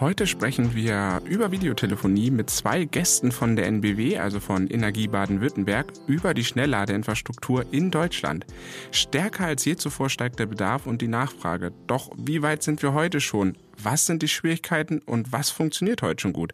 [0.00, 5.92] Heute sprechen wir über Videotelefonie mit zwei Gästen von der NBW, also von Energie Baden-Württemberg,
[6.06, 8.46] über die Schnellladeinfrastruktur in Deutschland.
[8.92, 11.72] Stärker als je zuvor steigt der Bedarf und die Nachfrage.
[11.88, 13.58] Doch wie weit sind wir heute schon?
[13.82, 16.52] Was sind die Schwierigkeiten und was funktioniert heute schon gut?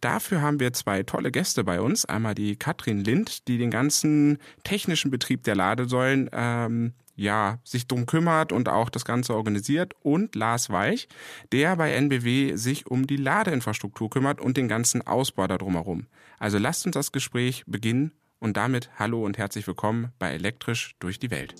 [0.00, 2.04] Dafür haben wir zwei tolle Gäste bei uns.
[2.04, 8.06] Einmal die Katrin Lind, die den ganzen technischen Betrieb der Ladesäulen ähm, ja, sich drum
[8.06, 11.08] kümmert und auch das Ganze organisiert und Lars Weich,
[11.52, 16.06] der bei NBW sich um die Ladeinfrastruktur kümmert und den ganzen Ausbau da drumherum.
[16.38, 21.18] Also lasst uns das Gespräch beginnen und damit hallo und herzlich willkommen bei Elektrisch durch
[21.18, 21.54] die Welt.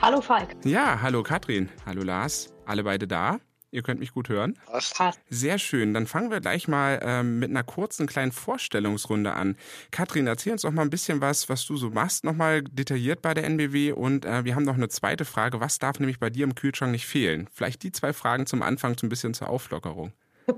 [0.00, 0.54] Hallo Falk.
[0.64, 3.40] Ja, hallo Katrin, hallo Lars, alle beide da?
[3.74, 4.56] Ihr könnt mich gut hören?
[4.66, 5.20] Passt.
[5.28, 5.94] Sehr schön.
[5.94, 9.56] Dann fangen wir gleich mal ähm, mit einer kurzen kleinen Vorstellungsrunde an.
[9.90, 13.34] Katrin, erzähl uns doch mal ein bisschen was, was du so machst, nochmal detailliert bei
[13.34, 13.90] der NBW.
[13.90, 15.60] Und äh, wir haben noch eine zweite Frage.
[15.60, 17.48] Was darf nämlich bei dir im Kühlschrank nicht fehlen?
[17.52, 20.12] Vielleicht die zwei Fragen zum Anfang, so ein bisschen zur Auflockerung.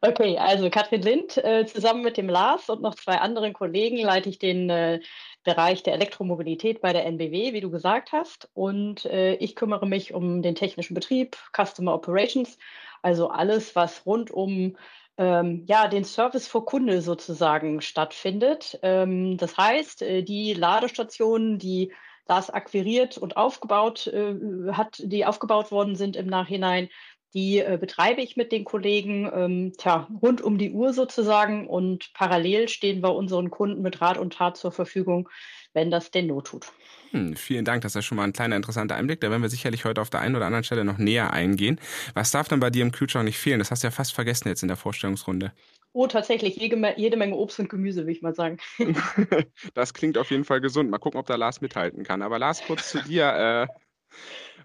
[0.00, 4.28] Okay, also Katrin Lind, äh, zusammen mit dem Lars und noch zwei anderen Kollegen leite
[4.28, 5.00] ich den äh,
[5.44, 8.48] Bereich der Elektromobilität bei der NBW, wie du gesagt hast.
[8.54, 12.58] Und äh, ich kümmere mich um den technischen Betrieb, Customer Operations,
[13.02, 14.76] also alles, was rund um
[15.16, 18.78] ähm, ja, den Service vor Kunde sozusagen stattfindet.
[18.82, 21.92] Ähm, das heißt, äh, die Ladestationen, die
[22.26, 24.34] das akquiriert und aufgebaut äh,
[24.72, 26.88] hat, die aufgebaut worden sind im Nachhinein,
[27.34, 32.12] die äh, betreibe ich mit den Kollegen ähm, tja, rund um die Uhr sozusagen und
[32.14, 35.28] parallel stehen wir unseren Kunden mit Rat und Tat zur Verfügung,
[35.72, 36.72] wenn das denn Not tut.
[37.10, 39.20] Hm, vielen Dank, das ist ja schon mal ein kleiner interessanter Einblick.
[39.20, 41.80] Da werden wir sicherlich heute auf der einen oder anderen Stelle noch näher eingehen.
[42.14, 43.58] Was darf dann bei dir im Kühlschrank nicht fehlen?
[43.58, 45.52] Das hast du ja fast vergessen jetzt in der Vorstellungsrunde.
[45.92, 48.58] Oh, tatsächlich, jede, jede Menge Obst und Gemüse, würde ich mal sagen.
[49.74, 50.90] das klingt auf jeden Fall gesund.
[50.90, 52.22] Mal gucken, ob da Lars mithalten kann.
[52.22, 53.68] Aber Lars, kurz zu dir.
[53.70, 53.74] Äh,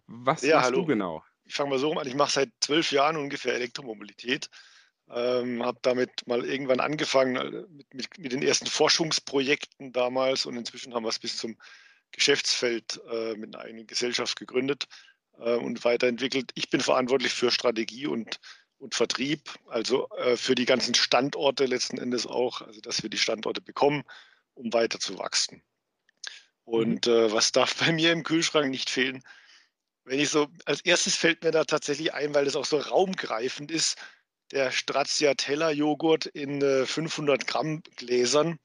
[0.07, 0.81] was ja, machst hallo.
[0.81, 1.23] du genau?
[1.49, 4.49] Ich fange mal so rum an, ich mache seit zwölf Jahren ungefähr Elektromobilität.
[5.11, 10.55] Ähm, habe damit mal irgendwann angefangen äh, mit, mit, mit, den ersten Forschungsprojekten damals und
[10.55, 11.57] inzwischen haben wir es bis zum
[12.11, 14.85] Geschäftsfeld äh, mit einer eigenen Gesellschaft gegründet
[15.39, 16.51] äh, und weiterentwickelt.
[16.53, 18.39] Ich bin verantwortlich für Strategie und,
[18.77, 23.17] und Vertrieb, also äh, für die ganzen Standorte letzten Endes auch, also dass wir die
[23.17, 24.03] Standorte bekommen,
[24.53, 25.63] um weiter zu wachsen.
[26.65, 27.13] Und mhm.
[27.13, 29.23] äh, was darf bei mir im Kühlschrank nicht fehlen?
[30.09, 33.69] Wenn ich so, als erstes fällt mir da tatsächlich ein, weil das auch so raumgreifend
[33.69, 33.97] ist,
[34.51, 38.57] der Stracciatella-Joghurt in äh, 500 Gramm Gläsern,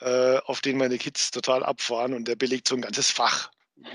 [0.00, 3.50] äh, auf den meine Kids total abfahren und der belegt so ein ganzes Fach.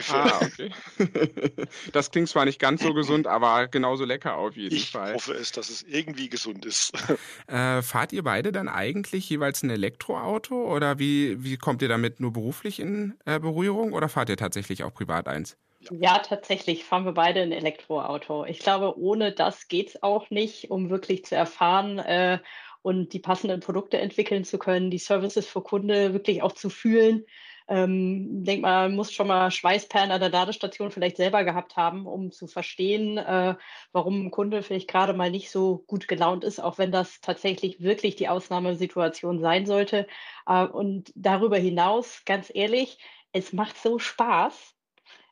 [0.10, 0.72] Ah, okay.
[1.92, 5.10] das klingt zwar nicht ganz so gesund, aber genauso lecker auf jeden ich Fall.
[5.10, 6.94] Ich hoffe es, dass es irgendwie gesund ist.
[7.48, 12.20] Äh, fahrt ihr beide dann eigentlich jeweils ein Elektroauto oder wie, wie kommt ihr damit
[12.20, 15.56] nur beruflich in äh, Berührung oder fahrt ihr tatsächlich auch privat eins?
[15.92, 18.46] Ja, tatsächlich fahren wir beide ein Elektroauto.
[18.46, 22.40] Ich glaube, ohne das geht es auch nicht, um wirklich zu erfahren äh,
[22.82, 27.26] und die passenden Produkte entwickeln zu können, die Services für Kunde wirklich auch zu fühlen.
[27.68, 32.06] Ähm, denk mal, man muss schon mal Schweißperlen an der Ladestation vielleicht selber gehabt haben,
[32.06, 33.56] um zu verstehen, äh,
[33.92, 37.82] warum ein Kunde vielleicht gerade mal nicht so gut gelaunt ist, auch wenn das tatsächlich
[37.82, 40.08] wirklich die Ausnahmesituation sein sollte.
[40.48, 43.00] Äh, und darüber hinaus, ganz ehrlich,
[43.32, 44.75] es macht so Spaß,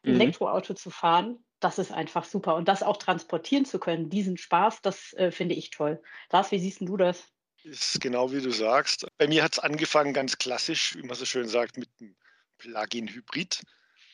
[0.04, 0.16] mhm.
[0.16, 2.56] Elektroauto zu fahren, das ist einfach super.
[2.56, 6.02] Und das auch transportieren zu können, diesen Spaß, das äh, finde ich toll.
[6.32, 7.24] Lars, wie siehst du das?
[7.64, 9.08] Ist genau wie du sagst.
[9.18, 12.16] Bei mir hat es angefangen ganz klassisch, wie man so schön sagt, mit einem
[12.58, 13.62] Plug-in-Hybrid.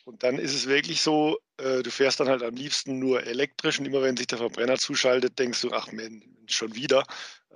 [0.06, 3.80] Und dann ist es wirklich so, äh, du fährst dann halt am liebsten nur elektrisch
[3.80, 7.04] und immer wenn sich der Verbrenner zuschaltet, denkst du, ach Mensch, schon wieder.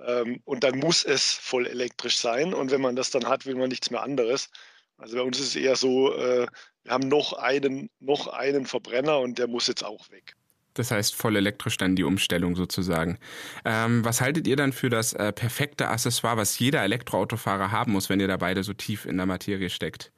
[0.04, 2.54] Ähm, und dann muss es voll elektrisch sein.
[2.54, 4.50] Und wenn man das dann hat, will man nichts mehr anderes.
[4.98, 6.46] Also bei uns ist es eher so, äh,
[6.84, 10.36] wir haben noch einen, noch einen Verbrenner und der muss jetzt auch weg.
[10.74, 13.18] Das heißt voll elektrisch dann die Umstellung sozusagen.
[13.64, 18.08] Ähm, was haltet ihr dann für das äh, perfekte Accessoire, was jeder Elektroautofahrer haben muss,
[18.08, 20.10] wenn ihr da beide so tief in der Materie steckt?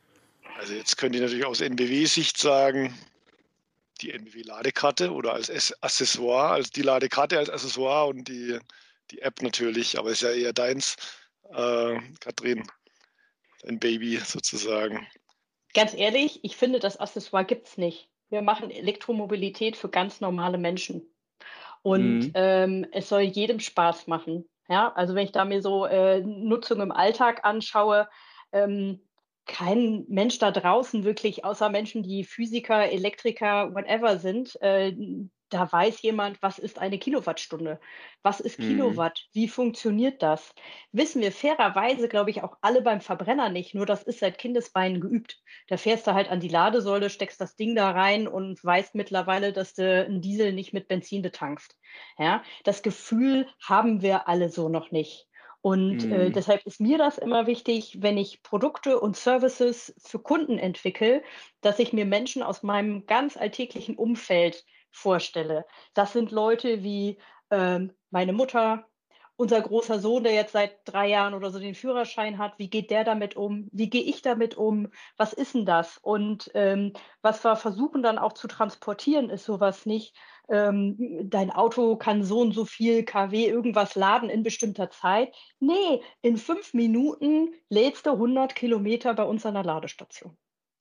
[0.58, 2.94] Also jetzt könnt ihr natürlich aus NBW-Sicht sagen,
[4.00, 5.50] die NBW-Ladekarte oder als
[5.82, 8.58] Accessoire, als die Ladekarte als Accessoire und die,
[9.10, 10.96] die App natürlich, aber ist ja eher deins,
[11.54, 12.66] äh, Katrin
[13.66, 15.06] ein Baby sozusagen.
[15.76, 18.08] Ganz ehrlich, ich finde, das Accessoire gibt es nicht.
[18.30, 21.02] Wir machen Elektromobilität für ganz normale Menschen.
[21.82, 22.32] Und mhm.
[22.32, 24.48] ähm, es soll jedem Spaß machen.
[24.70, 28.08] Ja, also wenn ich da mir so äh, Nutzung im Alltag anschaue,
[28.52, 29.02] ähm,
[29.44, 34.96] kein Mensch da draußen wirklich, außer Menschen, die Physiker, Elektriker, whatever sind, äh,
[35.50, 37.80] da weiß jemand, was ist eine Kilowattstunde?
[38.22, 38.64] Was ist mhm.
[38.64, 39.26] Kilowatt?
[39.32, 40.52] Wie funktioniert das?
[40.92, 43.74] Wissen wir fairerweise, glaube ich, auch alle beim Verbrenner nicht.
[43.74, 45.40] Nur das ist seit Kindesbeinen geübt.
[45.68, 49.52] Da fährst du halt an die Ladesäule, steckst das Ding da rein und weißt mittlerweile,
[49.52, 51.76] dass du einen Diesel nicht mit Benzin betankst.
[52.18, 55.26] Ja, das Gefühl haben wir alle so noch nicht.
[55.66, 56.12] Und äh, mhm.
[56.12, 61.24] äh, deshalb ist mir das immer wichtig, wenn ich Produkte und Services für Kunden entwickle,
[61.60, 64.64] dass ich mir Menschen aus meinem ganz alltäglichen Umfeld
[64.96, 65.66] vorstelle.
[65.94, 67.18] Das sind Leute wie
[67.50, 68.86] ähm, meine Mutter,
[69.36, 72.90] unser großer Sohn, der jetzt seit drei Jahren oder so den Führerschein hat, wie geht
[72.90, 73.68] der damit um?
[73.70, 74.88] Wie gehe ich damit um?
[75.18, 75.98] Was ist denn das?
[75.98, 80.16] Und ähm, was wir versuchen dann auch zu transportieren, ist sowas nicht.
[80.48, 80.96] Ähm,
[81.28, 85.36] dein Auto kann so und so viel kW irgendwas laden in bestimmter Zeit.
[85.60, 90.36] Nee, in fünf Minuten lädst du 100 Kilometer bei uns an der Ladestation.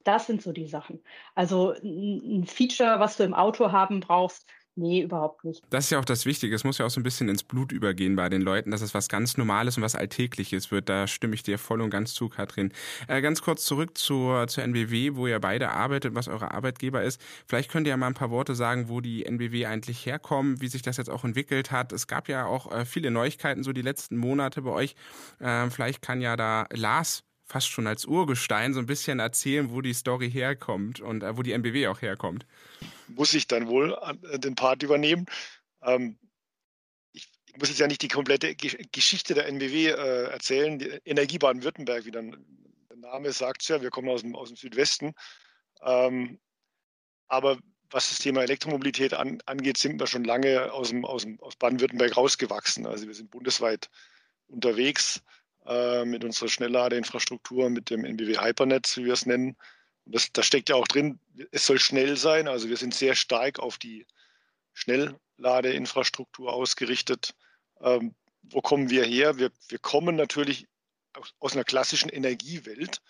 [0.06, 1.04] Das sind so die Sachen.
[1.36, 4.46] Also ein Feature, was du im Auto haben brauchst,
[4.78, 5.63] Nee, überhaupt nicht.
[5.69, 6.54] Das ist ja auch das Wichtige.
[6.54, 8.94] Es muss ja auch so ein bisschen ins Blut übergehen bei den Leuten, dass es
[8.94, 10.90] was ganz Normales und was Alltägliches wird.
[10.90, 12.74] Da stimme ich dir voll und ganz zu, Katrin.
[13.07, 17.22] Äh, ganz kurz zurück zur, zur NBW, wo ihr beide arbeitet, was eure Arbeitgeber ist.
[17.48, 20.68] Vielleicht könnt ihr ja mal ein paar Worte sagen, wo die NBW eigentlich herkommt, wie
[20.68, 21.94] sich das jetzt auch entwickelt hat.
[21.94, 24.96] Es gab ja auch äh, viele Neuigkeiten so die letzten Monate bei euch.
[25.40, 29.81] Äh, vielleicht kann ja da Lars fast schon als Urgestein so ein bisschen erzählen, wo
[29.81, 32.45] die Story herkommt und äh, wo die NBW auch herkommt.
[33.07, 33.97] Muss ich dann wohl
[34.31, 35.27] äh, den Part übernehmen.
[35.83, 36.18] Ähm,
[37.13, 40.80] ich, ich, muss jetzt ja nicht die komplette Geschichte der NBW äh, erzählen.
[40.80, 42.44] Die Energie Baden-Württemberg, wie dann
[42.89, 45.13] der Name sagt ja, wir kommen aus dem, aus dem Südwesten.
[45.83, 46.39] Ähm,
[47.27, 47.59] aber
[47.92, 52.88] was das Thema Elektromobilität an, angeht, sind wir schon lange aus, aus, aus Baden-Württemberg rausgewachsen.
[52.88, 53.89] Also wir sind bundesweit
[54.47, 55.21] unterwegs
[55.65, 59.56] äh, mit unserer Schnellladeinfrastruktur, mit dem NBW Hypernetz, wie wir es nennen.
[60.06, 61.19] Das, das steckt ja auch drin,
[61.51, 62.47] es soll schnell sein.
[62.47, 64.06] Also wir sind sehr stark auf die
[64.73, 67.33] Schnellladeinfrastruktur ausgerichtet.
[67.81, 68.13] Ähm,
[68.44, 69.38] wo kommen wir her?
[69.38, 70.67] Wir, wir kommen natürlich
[71.13, 73.01] aus, aus einer klassischen Energiewelt,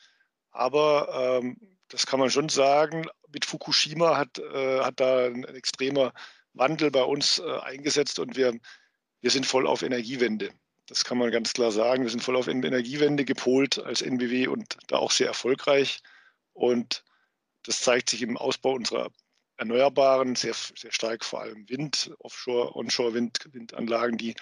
[0.51, 1.58] aber ähm,
[1.90, 6.13] das kann man schon sagen, mit Fukushima hat, äh, hat da ein, ein, extremer
[6.54, 8.58] Wandel bei uns äh, eingesetzt und wir,
[9.22, 10.51] wir sind voll auf Energiewende.
[10.88, 12.04] Das kann man ganz klar sagen.
[12.04, 16.02] Wir sind voll auf Energiewende gepolt als NBW und da auch sehr erfolgreich.
[16.54, 17.04] Und
[17.64, 19.10] das zeigt sich im Ausbau unserer
[19.58, 24.36] Erneuerbaren sehr, sehr stark, vor allem Wind, Offshore, Onshore-Wind, Windanlagen, die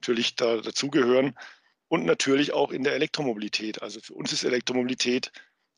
[0.00, 1.34] natürlich da dazugehören.
[1.88, 3.80] Und natürlich auch in der Elektromobilität.
[3.80, 5.30] Also für uns ist Elektromobilität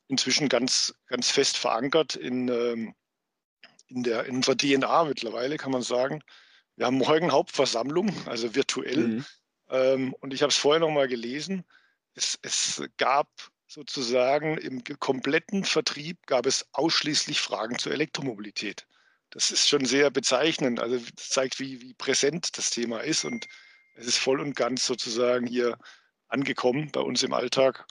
[0.08, 2.94] inzwischen ganz, ganz fest verankert in, ähm,
[3.88, 6.22] in, der, in unserer DNA mittlerweile, kann man sagen.
[6.76, 9.08] Wir haben morgen Hauptversammlung, also virtuell.
[9.08, 9.24] Mhm.
[9.70, 11.64] Ähm, und ich habe es vorher noch mal gelesen.
[12.14, 13.28] Es, es gab
[13.66, 18.86] sozusagen im kompletten Vertrieb gab es ausschließlich Fragen zur Elektromobilität.
[19.30, 20.80] Das ist schon sehr bezeichnend.
[20.80, 23.24] Also das zeigt, wie, wie präsent das Thema ist.
[23.24, 23.46] Und
[23.94, 25.78] es ist voll und ganz sozusagen hier
[26.28, 27.86] angekommen bei uns im Alltag.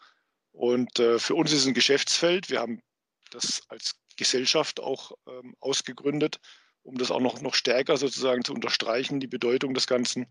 [0.51, 2.49] Und äh, für uns ist es ein Geschäftsfeld.
[2.49, 2.81] Wir haben
[3.29, 6.39] das als Gesellschaft auch ähm, ausgegründet,
[6.81, 10.25] um das auch noch, noch stärker sozusagen zu unterstreichen, die Bedeutung des Ganzen.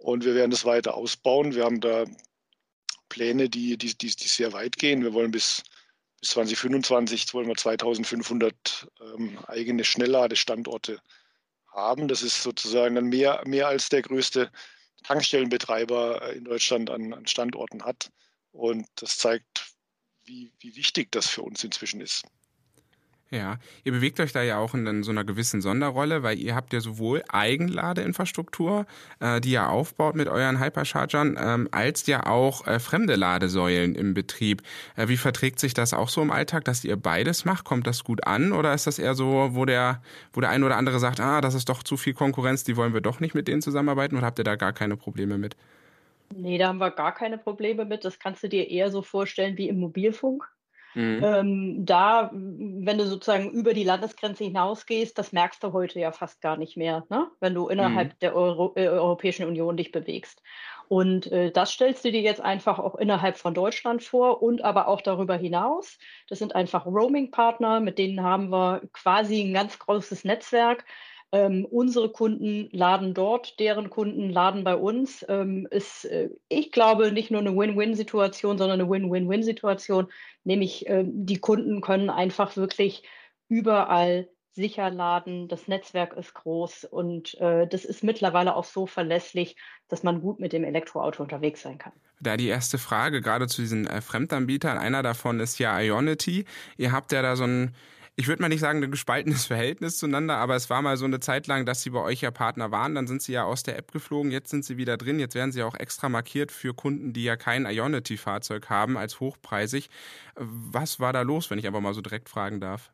[0.00, 1.54] Und wir werden das weiter ausbauen.
[1.54, 2.06] Wir haben da
[3.10, 5.02] Pläne, die, die, die, die sehr weit gehen.
[5.02, 5.62] Wir wollen bis,
[6.20, 11.00] bis 2025 wollen wir 2500 ähm, eigene Schnellladestandorte
[11.68, 12.08] haben.
[12.08, 14.50] Das ist sozusagen dann mehr, mehr als der größte
[15.04, 18.10] Tankstellenbetreiber äh, in Deutschland an, an Standorten hat.
[18.52, 19.74] Und das zeigt,
[20.24, 22.24] wie, wie wichtig das für uns inzwischen ist.
[23.32, 26.72] Ja, ihr bewegt euch da ja auch in so einer gewissen Sonderrolle, weil ihr habt
[26.72, 28.86] ja sowohl Eigenladeinfrastruktur,
[29.20, 34.14] äh, die ihr aufbaut mit euren Hyperchargern, ähm, als ja auch äh, fremde Ladesäulen im
[34.14, 34.62] Betrieb.
[34.96, 37.64] Äh, wie verträgt sich das auch so im Alltag, dass ihr beides macht?
[37.64, 40.76] Kommt das gut an oder ist das eher so, wo der, wo der ein oder
[40.76, 43.46] andere sagt, ah, das ist doch zu viel Konkurrenz, die wollen wir doch nicht mit
[43.46, 45.56] denen zusammenarbeiten oder habt ihr da gar keine Probleme mit?
[46.34, 48.04] Nee, da haben wir gar keine Probleme mit.
[48.04, 50.48] Das kannst du dir eher so vorstellen wie im Mobilfunk.
[50.94, 51.20] Mhm.
[51.22, 56.40] Ähm, da, wenn du sozusagen über die Landesgrenze hinausgehst, das merkst du heute ja fast
[56.40, 57.28] gar nicht mehr, ne?
[57.40, 58.18] wenn du innerhalb mhm.
[58.20, 60.42] der Euro äh, Europäischen Union dich bewegst.
[60.88, 64.88] Und äh, das stellst du dir jetzt einfach auch innerhalb von Deutschland vor und aber
[64.88, 65.98] auch darüber hinaus.
[66.28, 70.84] Das sind einfach Roaming-Partner, mit denen haben wir quasi ein ganz großes Netzwerk.
[71.32, 75.24] Ähm, unsere Kunden laden dort, deren Kunden laden bei uns.
[75.28, 80.08] Ähm, ist, äh, ich glaube, nicht nur eine Win-Win-Situation, sondern eine Win-Win-Win-Situation.
[80.44, 83.04] Nämlich äh, die Kunden können einfach wirklich
[83.48, 85.48] überall sicher laden.
[85.48, 89.56] Das Netzwerk ist groß und äh, das ist mittlerweile auch so verlässlich,
[89.88, 91.92] dass man gut mit dem Elektroauto unterwegs sein kann.
[92.20, 94.78] Da die erste Frage gerade zu diesen äh, Fremdanbietern.
[94.78, 96.44] Einer davon ist ja Ionity.
[96.76, 97.74] Ihr habt ja da so ein
[98.20, 101.20] ich würde mal nicht sagen, ein gespaltenes Verhältnis zueinander, aber es war mal so eine
[101.20, 102.94] Zeit lang, dass Sie bei euch ja Partner waren.
[102.94, 105.18] Dann sind Sie ja aus der App geflogen, jetzt sind Sie wieder drin.
[105.18, 109.88] Jetzt werden Sie auch extra markiert für Kunden, die ja kein Ionity-Fahrzeug haben, als hochpreisig.
[110.34, 112.92] Was war da los, wenn ich einfach mal so direkt fragen darf?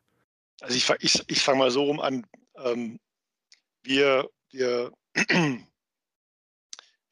[0.61, 2.25] Also ich, ich, ich fange mal so rum an.
[2.55, 2.97] Ähm,
[3.83, 4.93] wir, wir,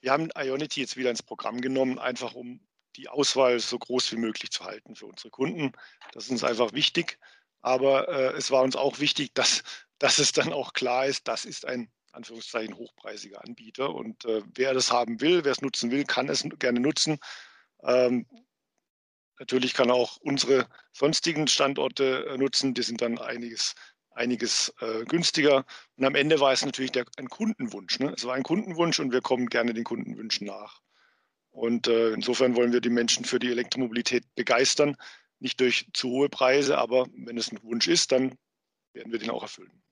[0.01, 2.61] wir haben Ionity jetzt wieder ins Programm genommen, einfach um
[2.95, 5.73] die Auswahl so groß wie möglich zu halten für unsere Kunden.
[6.13, 7.19] Das ist uns einfach wichtig.
[7.65, 9.63] Aber äh, es war uns auch wichtig, dass,
[9.97, 13.95] dass es dann auch klar ist, das ist ein Anführungszeichen hochpreisiger Anbieter.
[13.95, 17.17] Und äh, wer das haben will, wer es nutzen will, kann es gerne nutzen.
[17.83, 18.27] Ähm,
[19.39, 22.75] natürlich kann auch unsere sonstigen Standorte äh, nutzen.
[22.75, 23.73] Die sind dann einiges,
[24.11, 25.65] einiges äh, günstiger.
[25.97, 27.97] Und am Ende war es natürlich der, ein Kundenwunsch.
[27.97, 28.13] Ne?
[28.15, 30.81] Es war ein Kundenwunsch und wir kommen gerne den Kundenwünschen nach.
[31.49, 34.97] Und äh, insofern wollen wir die Menschen für die Elektromobilität begeistern.
[35.39, 38.35] Nicht durch zu hohe Preise, aber wenn es ein Wunsch ist, dann
[38.93, 39.83] werden wir den auch erfüllen.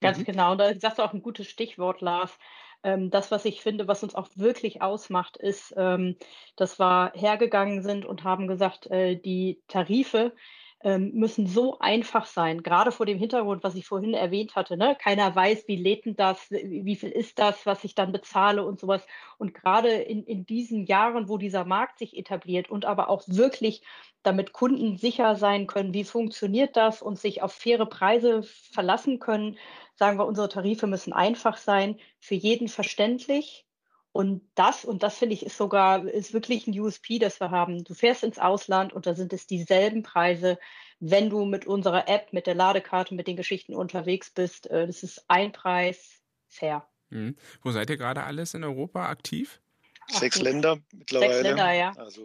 [0.00, 0.24] Ganz mhm.
[0.24, 0.52] genau.
[0.52, 2.38] Und da sagst du auch ein gutes Stichwort, Lars.
[2.82, 6.16] Ähm, das, was ich finde, was uns auch wirklich ausmacht, ist, ähm,
[6.56, 10.34] dass wir hergegangen sind und haben gesagt, äh, die Tarife,
[10.84, 14.76] müssen so einfach sein, gerade vor dem Hintergrund, was ich vorhin erwähnt hatte.
[14.76, 14.96] Ne?
[15.00, 18.78] Keiner weiß, wie lädt denn das, wie viel ist das, was ich dann bezahle und
[18.78, 19.06] sowas.
[19.38, 23.82] Und gerade in, in diesen Jahren, wo dieser Markt sich etabliert und aber auch wirklich
[24.22, 29.56] damit Kunden sicher sein können, wie funktioniert das und sich auf faire Preise verlassen können,
[29.94, 33.66] sagen wir, unsere Tarife müssen einfach sein, für jeden verständlich
[34.14, 37.82] und das, und das finde ich, ist sogar, ist wirklich ein USP, das wir haben.
[37.82, 40.56] Du fährst ins Ausland und da sind es dieselben Preise,
[41.00, 44.70] wenn du mit unserer App, mit der Ladekarte, mit den Geschichten unterwegs bist.
[44.70, 46.86] Äh, das ist ein Preis, fair.
[47.10, 47.34] Mhm.
[47.60, 49.60] Wo seid ihr gerade alles in Europa aktiv?
[50.06, 51.32] Sechs Ach, Länder mittlerweile.
[51.32, 51.92] Sechs Länder, ja.
[51.96, 52.24] Also,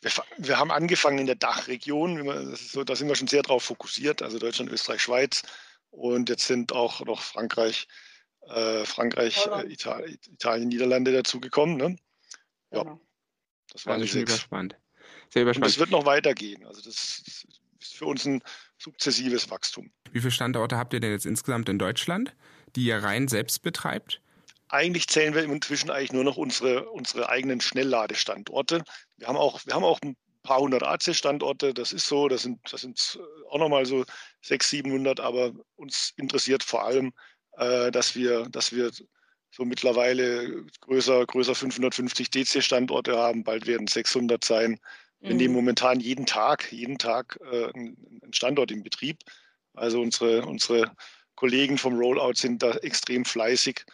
[0.00, 4.20] wir, wir, haben angefangen in der Dachregion, so, da sind wir schon sehr darauf fokussiert,
[4.22, 5.44] also Deutschland, Österreich, Schweiz.
[5.90, 7.86] Und jetzt sind auch noch Frankreich,
[8.48, 11.76] äh, Frankreich, äh, Italien, Italien, Niederlande dazugekommen.
[11.76, 11.96] Ne?
[12.72, 13.00] Ja, genau.
[13.72, 14.76] das war also schon überspannt.
[15.30, 15.66] Sehr überspannt.
[15.66, 16.64] Und das wird noch weitergehen.
[16.66, 17.46] Also das ist
[17.80, 18.42] für uns ein
[18.78, 19.90] sukzessives Wachstum.
[20.12, 22.34] Wie viele Standorte habt ihr denn jetzt insgesamt in Deutschland,
[22.76, 24.20] die ihr rein selbst betreibt?
[24.68, 28.84] Eigentlich zählen wir inzwischen eigentlich nur noch unsere, unsere eigenen Schnellladestandorte.
[29.16, 32.60] Wir haben auch, wir haben auch ein paar hundert AC-Standorte, das ist so, das sind,
[32.70, 33.18] das sind
[33.50, 34.04] auch nochmal so
[34.42, 37.12] 600, 700, aber uns interessiert vor allem
[37.60, 38.90] äh, dass, wir, dass wir
[39.50, 43.44] so mittlerweile größer, größer 550 DC-Standorte haben.
[43.44, 44.80] Bald werden 600 sein.
[45.20, 45.36] Wir mhm.
[45.36, 49.18] nehmen momentan jeden Tag, jeden Tag äh, einen Standort in Betrieb.
[49.74, 50.90] Also unsere, unsere
[51.34, 53.84] Kollegen vom Rollout sind da extrem fleißig.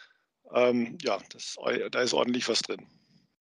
[0.53, 1.57] Ähm, ja, das,
[1.91, 2.87] da ist ordentlich was drin.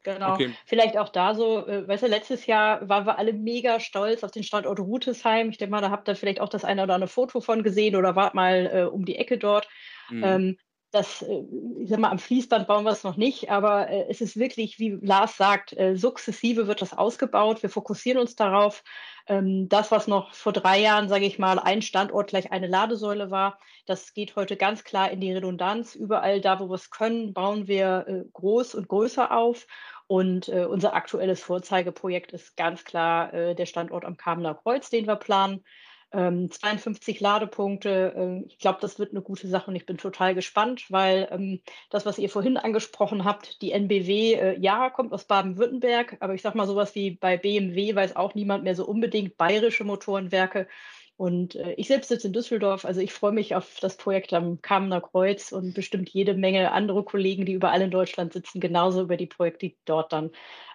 [0.02, 0.34] Genau.
[0.34, 0.54] Okay.
[0.66, 4.30] Vielleicht auch da so, äh, weißt du, letztes Jahr waren wir alle mega stolz auf
[4.30, 5.50] den Standort Rutesheim.
[5.50, 7.96] Ich denke mal, da habt ihr vielleicht auch das eine oder andere Foto von gesehen
[7.96, 9.68] oder wart mal äh, um die Ecke dort.
[10.10, 10.24] Mhm.
[10.24, 10.56] Ähm,
[10.96, 11.42] das, äh,
[11.78, 14.78] ich sag mal, am Fließband bauen wir es noch nicht, aber äh, es ist wirklich,
[14.78, 17.62] wie Lars sagt, äh, sukzessive wird das ausgebaut.
[17.62, 18.82] Wir fokussieren uns darauf.
[19.28, 23.30] Ähm, das, was noch vor drei Jahren, sage ich mal, ein Standort gleich eine Ladesäule
[23.30, 25.94] war, das geht heute ganz klar in die Redundanz.
[25.94, 29.66] Überall da, wo wir es können, bauen wir groß und größer auf.
[30.08, 35.64] Und unser aktuelles Vorzeigeprojekt ist ganz klar der Standort am Kamener Kreuz, den wir planen.
[36.12, 38.14] Ähm, 52 Ladepunkte.
[38.16, 41.60] Ähm, ich glaube, das wird eine gute Sache und ich bin total gespannt, weil ähm,
[41.90, 46.42] das, was ihr vorhin angesprochen habt, die NBW, äh, ja, kommt aus Baden-Württemberg, aber ich
[46.42, 50.68] sage mal sowas wie bei BMW weiß auch niemand mehr so unbedingt bayerische Motorenwerke.
[51.16, 54.60] Und äh, ich selbst sitze in Düsseldorf, also ich freue mich auf das Projekt am
[54.60, 59.16] Kamener Kreuz und bestimmt jede Menge andere Kollegen, die überall in Deutschland sitzen, genauso über
[59.16, 60.30] die Projekte, die dort dann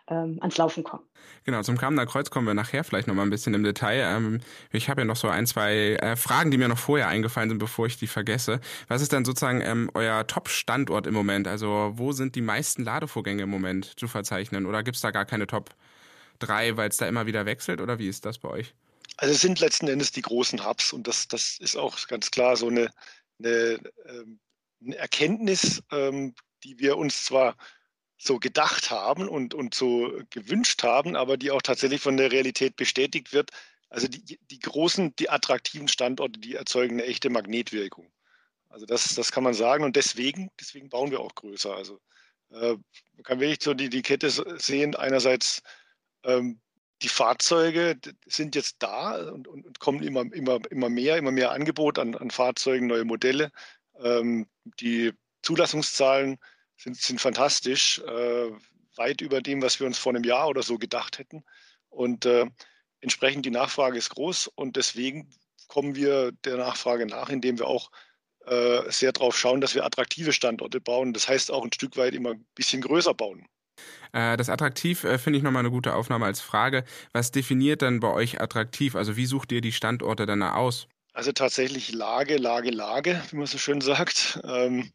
[0.08, 1.04] ähm, ans Laufen kommen.
[1.44, 4.18] Genau, zum Kamener Kreuz kommen wir nachher vielleicht nochmal ein bisschen im Detail.
[4.18, 4.40] Ähm,
[4.72, 7.60] ich habe ja noch so ein, zwei äh, Fragen, die mir noch vorher eingefallen sind,
[7.60, 8.60] bevor ich die vergesse.
[8.88, 11.48] Was ist denn sozusagen ähm, euer Top-Standort im Moment?
[11.48, 14.66] Also wo sind die meisten Ladevorgänge im Moment zu verzeichnen?
[14.66, 15.70] Oder gibt es da gar keine Top
[16.40, 17.80] 3, weil es da immer wieder wechselt?
[17.80, 18.74] Oder wie ist das bei euch?
[19.18, 22.56] Also es sind letzten Endes die großen Hubs und das, das ist auch ganz klar
[22.58, 22.90] so eine,
[23.40, 24.40] eine, ähm,
[24.84, 27.56] eine Erkenntnis, ähm, die wir uns zwar
[28.18, 32.76] so gedacht haben und, und so gewünscht haben, aber die auch tatsächlich von der Realität
[32.76, 33.50] bestätigt wird.
[33.90, 38.12] Also die, die großen, die attraktiven Standorte, die erzeugen eine echte Magnetwirkung.
[38.70, 41.76] Also das, das kann man sagen und deswegen, deswegen bauen wir auch größer.
[41.76, 42.00] Also
[42.52, 42.76] äh,
[43.14, 44.30] man kann wirklich so die, die Kette
[44.60, 45.62] sehen, einerseits
[46.24, 46.62] ähm,
[47.02, 51.52] die Fahrzeuge sind jetzt da und, und, und, kommen immer, immer, immer mehr, immer mehr
[51.52, 53.52] Angebot an, an Fahrzeugen, neue Modelle.
[54.00, 54.48] Ähm,
[54.80, 56.38] die Zulassungszahlen
[56.78, 58.52] sind, sind fantastisch, äh,
[58.96, 61.44] weit über dem, was wir uns vor einem Jahr oder so gedacht hätten.
[61.90, 62.46] Und äh,
[63.00, 65.30] entsprechend die Nachfrage ist groß und deswegen
[65.68, 67.92] kommen wir der Nachfrage nach, indem wir auch
[68.46, 71.14] äh, sehr darauf schauen, dass wir attraktive Standorte bauen.
[71.14, 73.48] Das heißt auch ein Stück weit immer ein bisschen größer bauen.
[74.14, 76.84] Äh, das attraktiv äh, finde ich nochmal eine gute Aufnahme als Frage.
[77.14, 78.96] Was definiert dann bei euch attraktiv?
[78.96, 80.88] Also wie sucht ihr die Standorte dann aus?
[81.14, 84.40] Also tatsächlich Lage, Lage, Lage, wie man so schön sagt.
[84.44, 84.92] Ähm,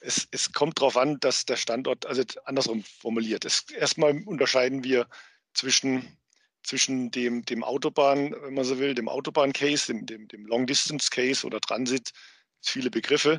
[0.00, 3.44] es, es, kommt darauf an, dass der Standort, also andersrum formuliert.
[3.44, 5.06] Es, erstmal unterscheiden wir
[5.54, 6.16] zwischen,
[6.62, 11.60] zwischen dem, dem Autobahn, wenn man so will, dem Autobahn-Case, dem, dem, dem Long-Distance-Case oder
[11.60, 12.10] Transit,
[12.62, 13.38] viele Begriffe.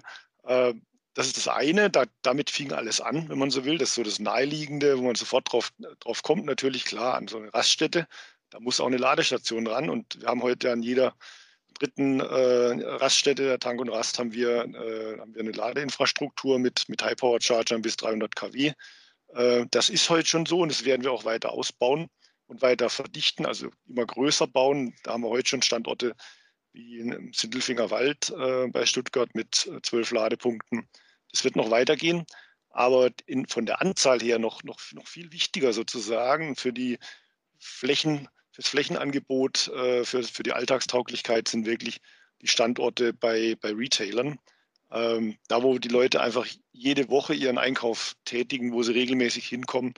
[1.14, 3.78] Das ist das eine, da, damit fing alles an, wenn man so will.
[3.78, 7.38] Das ist so das Naheliegende, wo man sofort drauf, drauf kommt, natürlich klar an so
[7.38, 8.08] eine Raststätte.
[8.50, 11.16] Da muss auch eine Ladestation ran und wir haben heute an jeder
[11.74, 16.88] dritten äh, Raststätte, der Tank und Rast, haben wir, äh, haben wir eine Ladeinfrastruktur mit,
[16.88, 18.74] mit High-Power-Chargern bis 300 kW.
[19.34, 22.10] Äh, das ist heute schon so und das werden wir auch weiter ausbauen
[22.48, 24.96] und weiter verdichten, also immer größer bauen.
[25.04, 26.16] Da haben wir heute schon Standorte
[26.74, 30.88] wie im Sindelfinger Wald äh, bei Stuttgart mit äh, zwölf Ladepunkten.
[31.32, 32.26] Das wird noch weitergehen,
[32.70, 36.98] aber in, von der Anzahl her noch, noch, noch viel wichtiger sozusagen für die
[37.60, 42.02] Flächen, fürs Flächenangebot, äh, für, für die Alltagstauglichkeit sind wirklich
[42.42, 44.40] die Standorte bei, bei Retailern.
[44.92, 49.94] Ähm, da, wo die Leute einfach jede Woche ihren Einkauf tätigen, wo sie regelmäßig hinkommen,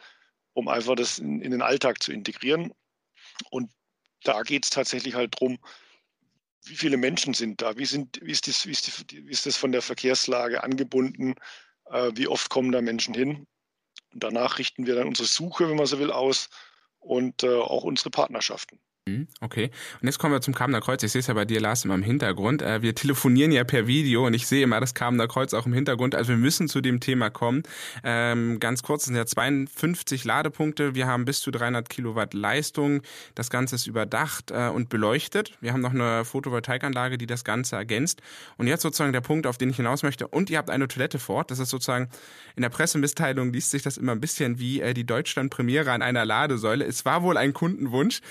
[0.53, 2.73] um einfach das in, in den Alltag zu integrieren.
[3.49, 3.71] Und
[4.23, 5.59] da geht es tatsächlich halt darum,
[6.67, 7.77] wie viele Menschen sind da?
[7.77, 11.35] Wie, sind, wie, ist, das, wie, ist, die, wie ist das von der Verkehrslage angebunden?
[11.89, 13.47] Äh, wie oft kommen da Menschen hin?
[14.13, 16.49] Und danach richten wir dann unsere Suche, wenn man so will, aus
[16.99, 18.79] und äh, auch unsere Partnerschaften.
[19.07, 19.69] Mhm, okay.
[20.01, 21.03] Und jetzt kommen wir zum Kamener Kreuz.
[21.03, 22.63] Ich sehe es ja bei dir, Lars, immer im Hintergrund.
[22.63, 25.73] Äh, wir telefonieren ja per Video und ich sehe immer das Kamener Kreuz auch im
[25.73, 26.15] Hintergrund.
[26.15, 27.61] Also wir müssen zu dem Thema kommen.
[28.03, 30.95] Ähm, ganz kurz, es sind ja 52 Ladepunkte.
[30.95, 33.03] Wir haben bis zu 300 Kilowatt Leistung.
[33.35, 35.55] Das Ganze ist überdacht äh, und beleuchtet.
[35.61, 38.23] Wir haben noch eine Photovoltaikanlage, die das Ganze ergänzt.
[38.57, 40.27] Und jetzt sozusagen der Punkt, auf den ich hinaus möchte.
[40.27, 41.51] Und ihr habt eine Toilette fort.
[41.51, 42.09] Das ist sozusagen,
[42.55, 46.25] in der Pressemitteilung liest sich das immer ein bisschen wie äh, die Deutschland-Premiere an einer
[46.25, 46.85] Ladesäule.
[46.85, 48.21] Es war wohl ein Kundenwunsch.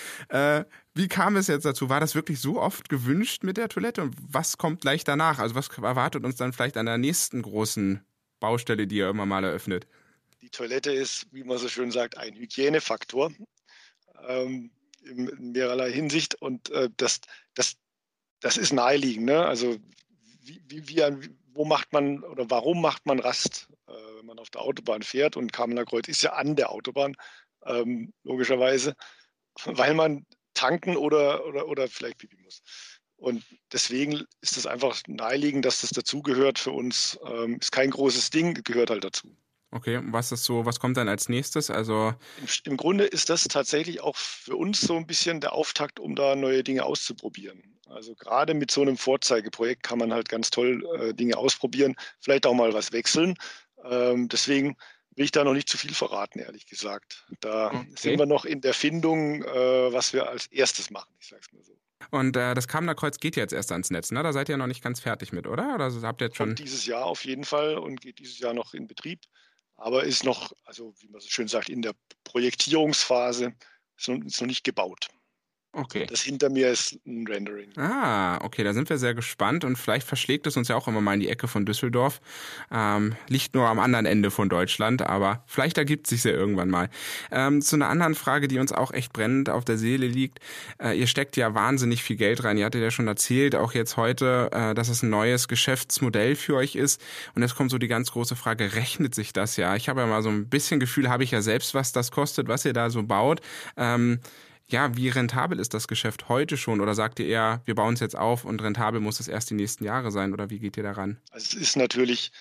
[0.95, 1.89] Wie kam es jetzt dazu?
[1.89, 4.03] War das wirklich so oft gewünscht mit der Toilette?
[4.03, 5.39] Und was kommt gleich danach?
[5.39, 8.05] Also was erwartet uns dann vielleicht an der nächsten großen
[8.41, 9.87] Baustelle, die ihr immer mal eröffnet?
[10.43, 13.33] Die Toilette ist, wie man so schön sagt, ein Hygienefaktor
[14.29, 14.71] ähm,
[15.03, 16.35] in, in mehrerlei Hinsicht.
[16.35, 17.21] Und äh, das,
[17.55, 17.77] das,
[18.41, 19.27] das ist naheliegend.
[19.27, 19.45] Ne?
[19.45, 19.77] Also
[20.43, 24.51] wie, wie, wie, wo macht man oder warum macht man Rast, äh, wenn man auf
[24.51, 25.37] der Autobahn fährt?
[25.37, 27.17] Und Kamener Kreuz ist ja an der Autobahn,
[27.67, 28.95] ähm, logischerweise,
[29.65, 30.27] weil man
[30.65, 32.63] tanken oder, oder, oder vielleicht pipi muss.
[33.17, 37.19] Und deswegen ist es einfach naheliegend, dass das dazugehört für uns.
[37.27, 39.37] Ähm, ist kein großes Ding, gehört halt dazu.
[39.71, 41.71] Okay, was ist so, was kommt dann als nächstes?
[41.71, 45.99] Also Im, Im, Grunde ist das tatsächlich auch für uns so ein bisschen der Auftakt,
[46.01, 47.63] um da neue Dinge auszuprobieren.
[47.89, 52.47] Also gerade mit so einem Vorzeigeprojekt kann man halt ganz toll äh, Dinge ausprobieren, vielleicht
[52.47, 53.35] auch mal was wechseln.
[53.85, 54.77] Ähm, deswegen
[55.17, 57.25] will ich da noch nicht zu viel verraten, ehrlich gesagt.
[57.41, 57.87] Da okay.
[57.97, 61.53] sind wir noch in der Findung, äh, was wir als erstes machen, ich sage es
[61.53, 61.73] mal so.
[62.11, 64.23] Und äh, das Kamener Kreuz geht jetzt erst ans Netz, ne?
[64.23, 65.75] Da seid ihr noch nicht ganz fertig mit, oder?
[65.75, 66.51] Oder habt ihr jetzt schon?
[66.51, 69.21] Kommt dieses Jahr auf jeden Fall und geht dieses Jahr noch in Betrieb,
[69.77, 73.55] aber ist noch, also wie man so schön sagt, in der Projektierungsphase,
[73.97, 75.09] ist noch, ist noch nicht gebaut.
[75.75, 76.07] Okay.
[76.09, 77.69] Das hinter mir ist ein Rendering.
[77.77, 81.01] Ah, okay, da sind wir sehr gespannt und vielleicht verschlägt es uns ja auch immer
[81.01, 82.21] mal in die Ecke von Düsseldorf.
[82.71, 86.91] Ähm, liegt nur am anderen Ende von Deutschland, aber vielleicht ergibt sich ja irgendwann mal.
[87.33, 90.39] Ähm, zu einer anderen Frage, die uns auch echt brennend auf der Seele liegt.
[90.81, 92.57] Äh, ihr steckt ja wahnsinnig viel Geld rein.
[92.57, 96.55] Ihr hattet ja schon erzählt, auch jetzt heute, äh, dass es ein neues Geschäftsmodell für
[96.55, 97.03] euch ist.
[97.35, 99.75] Und jetzt kommt so die ganz große Frage, rechnet sich das ja?
[99.75, 102.47] Ich habe ja mal so ein bisschen Gefühl, habe ich ja selbst, was das kostet,
[102.47, 103.41] was ihr da so baut.
[103.77, 104.21] Ähm,
[104.67, 106.81] ja, wie rentabel ist das Geschäft heute schon?
[106.81, 109.55] Oder sagt ihr eher, wir bauen es jetzt auf und rentabel muss es erst die
[109.55, 110.33] nächsten Jahre sein?
[110.33, 111.21] Oder wie geht ihr daran?
[111.31, 112.33] Also es ist natürlich,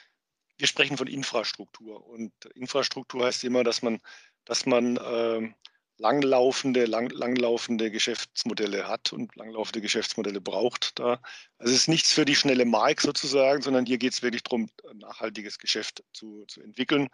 [0.57, 2.05] wir sprechen von Infrastruktur.
[2.07, 3.99] Und Infrastruktur heißt immer, dass man,
[4.45, 5.53] dass man äh,
[5.97, 10.97] langlaufende, lang, langlaufende Geschäftsmodelle hat und langlaufende Geschäftsmodelle braucht.
[10.99, 11.21] Da.
[11.57, 14.69] Also es ist nichts für die schnelle Mark sozusagen, sondern hier geht es wirklich darum,
[14.89, 17.09] ein nachhaltiges Geschäft zu, zu entwickeln.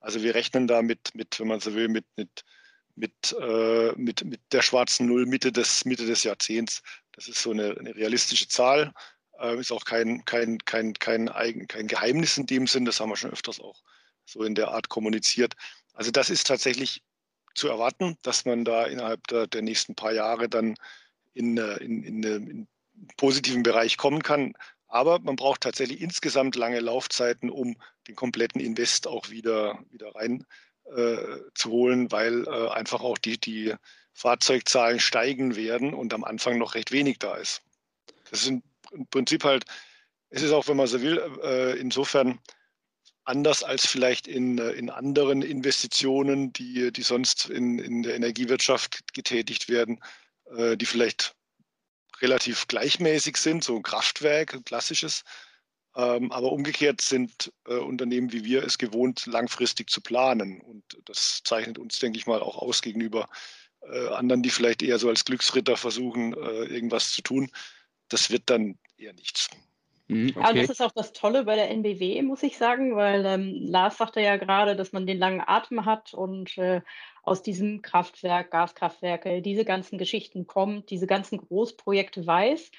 [0.00, 2.44] Also wir rechnen da mit, mit, wenn man so will, mit, mit
[2.96, 6.82] mit, äh, mit, mit der schwarzen Null Mitte des, Mitte des Jahrzehnts.
[7.12, 8.92] Das ist so eine, eine realistische Zahl.
[9.40, 12.84] Äh, ist auch kein, kein, kein, kein, eigen, kein Geheimnis in dem Sinn.
[12.84, 13.82] Das haben wir schon öfters auch
[14.24, 15.54] so in der Art kommuniziert.
[15.92, 17.02] Also das ist tatsächlich
[17.54, 20.76] zu erwarten, dass man da innerhalb der, der nächsten paar Jahre dann
[21.34, 22.68] in, äh, in, in, in einen
[23.16, 24.54] positiven Bereich kommen kann.
[24.86, 27.76] Aber man braucht tatsächlich insgesamt lange Laufzeiten, um
[28.06, 30.44] den kompletten Invest auch wieder, wieder rein äh,
[31.54, 33.74] zu holen, weil äh, einfach auch die, die
[34.12, 37.62] Fahrzeugzahlen steigen werden und am Anfang noch recht wenig da ist.
[38.30, 38.48] Das ist
[38.92, 39.64] im Prinzip halt,
[40.30, 42.38] es ist auch, wenn man so will, äh, insofern
[43.24, 49.14] anders als vielleicht in, äh, in anderen Investitionen, die, die sonst in, in der Energiewirtschaft
[49.14, 50.00] getätigt werden,
[50.56, 51.34] äh, die vielleicht
[52.20, 55.24] relativ gleichmäßig sind, so ein Kraftwerk, ein klassisches.
[55.96, 60.60] Ähm, aber umgekehrt sind äh, Unternehmen wie wir es gewohnt, langfristig zu planen.
[60.60, 63.28] Und das zeichnet uns, denke ich mal, auch aus gegenüber
[63.82, 67.50] äh, anderen, die vielleicht eher so als Glücksritter versuchen, äh, irgendwas zu tun.
[68.08, 69.50] Das wird dann eher nichts.
[70.08, 70.40] Mhm, okay.
[70.40, 73.54] Ja, und das ist auch das Tolle bei der NBW, muss ich sagen, weil ähm,
[73.54, 76.82] Lars sagte ja gerade, dass man den langen Atem hat und äh,
[77.22, 82.70] aus diesem Kraftwerk, Gaskraftwerke, diese ganzen Geschichten kommt, diese ganzen Großprojekte weiß.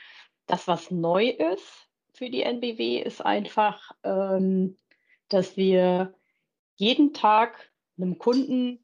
[0.48, 1.85] Das, was neu ist
[2.16, 4.78] für die NBW, ist einfach, ähm,
[5.30, 6.14] dass wir
[6.76, 8.84] jeden Tag einem Kunden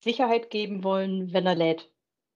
[0.00, 1.90] Sicherheit geben wollen, wenn er lädt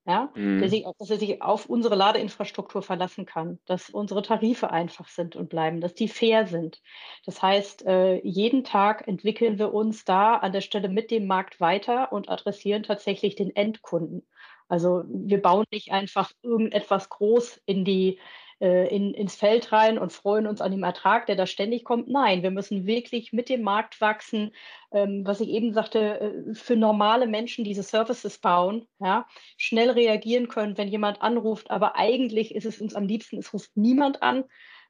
[0.09, 0.66] ja, mhm.
[0.66, 5.51] sich, dass er sich auf unsere Ladeinfrastruktur verlassen kann, dass unsere Tarife einfach sind und
[5.51, 6.81] bleiben, dass die fair sind.
[7.27, 11.61] Das heißt, äh, jeden Tag entwickeln wir uns da an der Stelle mit dem Markt
[11.61, 14.27] weiter und adressieren tatsächlich den Endkunden.
[14.66, 18.18] Also wir bauen nicht einfach irgendetwas groß in die
[18.61, 22.09] äh, in, ins Feld rein und freuen uns an dem Ertrag, der da ständig kommt.
[22.09, 24.53] Nein, wir müssen wirklich mit dem Markt wachsen,
[24.92, 30.49] ähm, was ich eben sagte, äh, für normale Menschen diese Services bauen, ja, schnell reagieren
[30.49, 31.71] können, wenn jemand anruft.
[31.71, 34.44] Aber eigentlich ist es uns am liebsten, es ruft niemand an,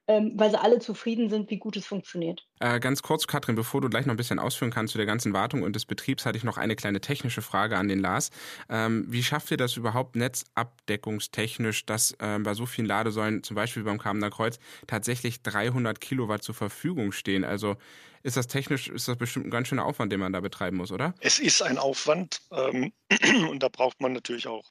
[0.09, 2.45] weil sie alle zufrieden sind, wie gut es funktioniert.
[2.59, 5.33] Äh, ganz kurz, Katrin, bevor du gleich noch ein bisschen ausführen kannst zu der ganzen
[5.33, 8.31] Wartung und des Betriebs, hatte ich noch eine kleine technische Frage an den Lars.
[8.69, 13.83] Ähm, wie schafft ihr das überhaupt netzabdeckungstechnisch, dass ähm, bei so vielen Ladesäulen, zum Beispiel
[13.83, 17.43] beim Kamener Kreuz, tatsächlich 300 Kilowatt zur Verfügung stehen?
[17.43, 17.77] Also
[18.23, 20.91] ist das technisch, ist das bestimmt ein ganz schöner Aufwand, den man da betreiben muss,
[20.91, 21.13] oder?
[21.19, 22.91] Es ist ein Aufwand ähm,
[23.49, 24.65] und da braucht man natürlich auch,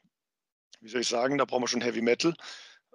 [0.81, 2.35] wie soll ich sagen, da braucht man schon Heavy Metal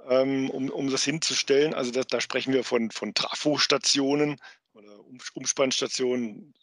[0.09, 1.73] ähm, um, um das hinzustellen.
[1.73, 4.37] Also da, da sprechen wir von, von Trafo-Stationen
[4.73, 6.53] oder um, Umspannstationen.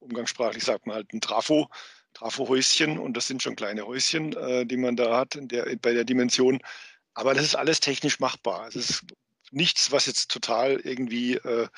[0.00, 1.68] Umgangssprachlich sagt man halt ein Trafo,
[2.12, 5.92] Trafo-Häuschen und das sind schon kleine Häuschen, äh, die man da hat in der, bei
[5.92, 6.60] der Dimension.
[7.14, 8.68] Aber das ist alles technisch machbar.
[8.68, 9.04] Es ist
[9.50, 11.68] nichts, was jetzt total irgendwie, äh,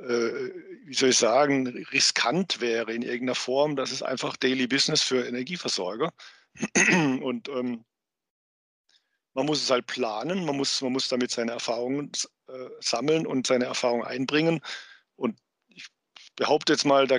[0.00, 0.52] äh,
[0.84, 3.76] wie soll ich sagen, riskant wäre in irgendeiner Form.
[3.76, 6.12] Das ist einfach Daily Business für Energieversorger.
[7.20, 7.84] Und ähm,
[9.34, 12.10] man muss es halt planen, man muss, man muss damit seine Erfahrungen
[12.48, 14.60] äh, sammeln und seine Erfahrungen einbringen.
[15.16, 15.38] Und
[15.68, 15.86] ich
[16.36, 17.18] behaupte jetzt mal, da,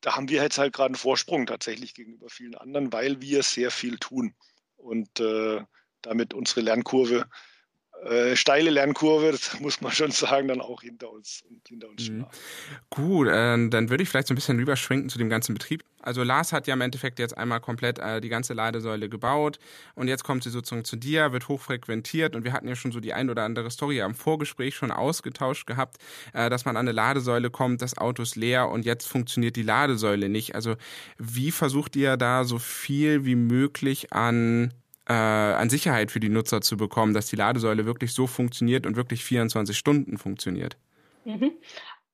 [0.00, 3.70] da haben wir jetzt halt gerade einen Vorsprung tatsächlich gegenüber vielen anderen, weil wir sehr
[3.70, 4.34] viel tun
[4.76, 5.62] und äh,
[6.02, 7.28] damit unsere Lernkurve
[8.04, 12.26] äh, steile Lernkurve, das muss man schon sagen, dann auch hinter uns hinter uns mhm.
[12.90, 15.84] Gut, äh, dann würde ich vielleicht so ein bisschen rüberschwenken zu dem ganzen Betrieb.
[16.02, 19.58] Also Lars hat ja im Endeffekt jetzt einmal komplett äh, die ganze Ladesäule gebaut
[19.94, 23.00] und jetzt kommt sie sozusagen zu dir, wird hochfrequentiert und wir hatten ja schon so
[23.00, 25.96] die ein oder andere Story am Vorgespräch schon ausgetauscht gehabt,
[26.34, 29.62] äh, dass man an eine Ladesäule kommt, das Auto ist leer und jetzt funktioniert die
[29.62, 30.54] Ladesäule nicht.
[30.54, 30.76] Also
[31.16, 34.74] wie versucht ihr da so viel wie möglich an
[35.08, 38.96] äh, an Sicherheit für die Nutzer zu bekommen, dass die Ladesäule wirklich so funktioniert und
[38.96, 40.76] wirklich 24 Stunden funktioniert?
[41.24, 41.52] Mhm.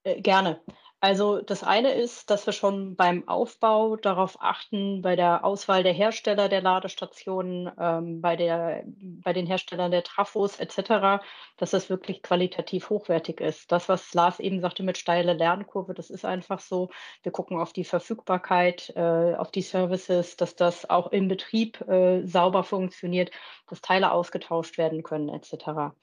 [0.05, 0.61] Äh, gerne.
[1.03, 5.95] Also das eine ist, dass wir schon beim Aufbau darauf achten, bei der Auswahl der
[5.95, 11.23] Hersteller der Ladestationen, ähm, bei, der, bei den Herstellern der Trafos etc.,
[11.57, 13.73] dass das wirklich qualitativ hochwertig ist.
[13.73, 16.91] Das, was Lars eben sagte mit steile Lernkurve, das ist einfach so.
[17.23, 22.27] Wir gucken auf die Verfügbarkeit, äh, auf die Services, dass das auch im Betrieb äh,
[22.27, 23.31] sauber funktioniert,
[23.71, 25.95] dass Teile ausgetauscht werden können etc.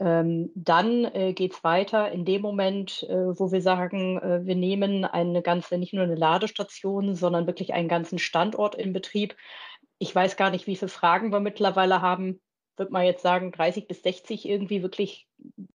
[0.00, 4.56] Ähm, dann äh, geht es weiter in dem Moment, äh, wo wir sagen, äh, wir
[4.56, 9.36] nehmen eine ganze, nicht nur eine Ladestation, sondern wirklich einen ganzen Standort in Betrieb.
[9.98, 12.40] Ich weiß gar nicht, wie viele Fragen wir mittlerweile haben.
[12.80, 15.28] Würde man jetzt sagen, 30 bis 60 irgendwie wirklich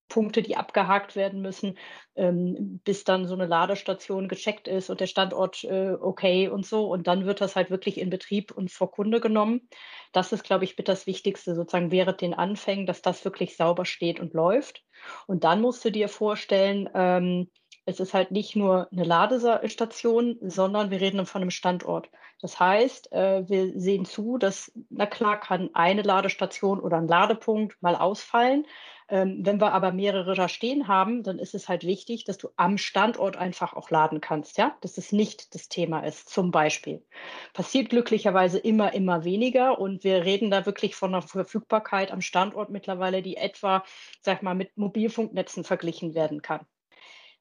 [0.09, 1.77] Punkte, die abgehakt werden müssen,
[2.15, 6.87] ähm, bis dann so eine Ladestation gecheckt ist und der Standort äh, okay und so.
[6.87, 9.69] Und dann wird das halt wirklich in Betrieb und vor Kunde genommen.
[10.13, 13.85] Das ist, glaube ich, mit das Wichtigste sozusagen während den Anfängen, dass das wirklich sauber
[13.85, 14.83] steht und läuft.
[15.27, 17.51] Und dann musst du dir vorstellen, ähm,
[17.85, 22.09] es ist halt nicht nur eine Ladestation, sondern wir reden von einem Standort.
[22.41, 27.81] Das heißt, äh, wir sehen zu, dass, na klar, kann eine Ladestation oder ein Ladepunkt
[27.81, 28.65] mal ausfallen.
[29.07, 32.49] Ähm, wenn wir aber mehrere da stehen haben, dann ist es halt wichtig, dass du
[32.55, 37.05] am Standort einfach auch laden kannst, ja, dass es nicht das Thema ist, zum Beispiel.
[37.53, 42.69] Passiert glücklicherweise immer, immer weniger und wir reden da wirklich von einer Verfügbarkeit am Standort
[42.69, 43.83] mittlerweile, die etwa,
[44.21, 46.65] sag mal, mit Mobilfunknetzen verglichen werden kann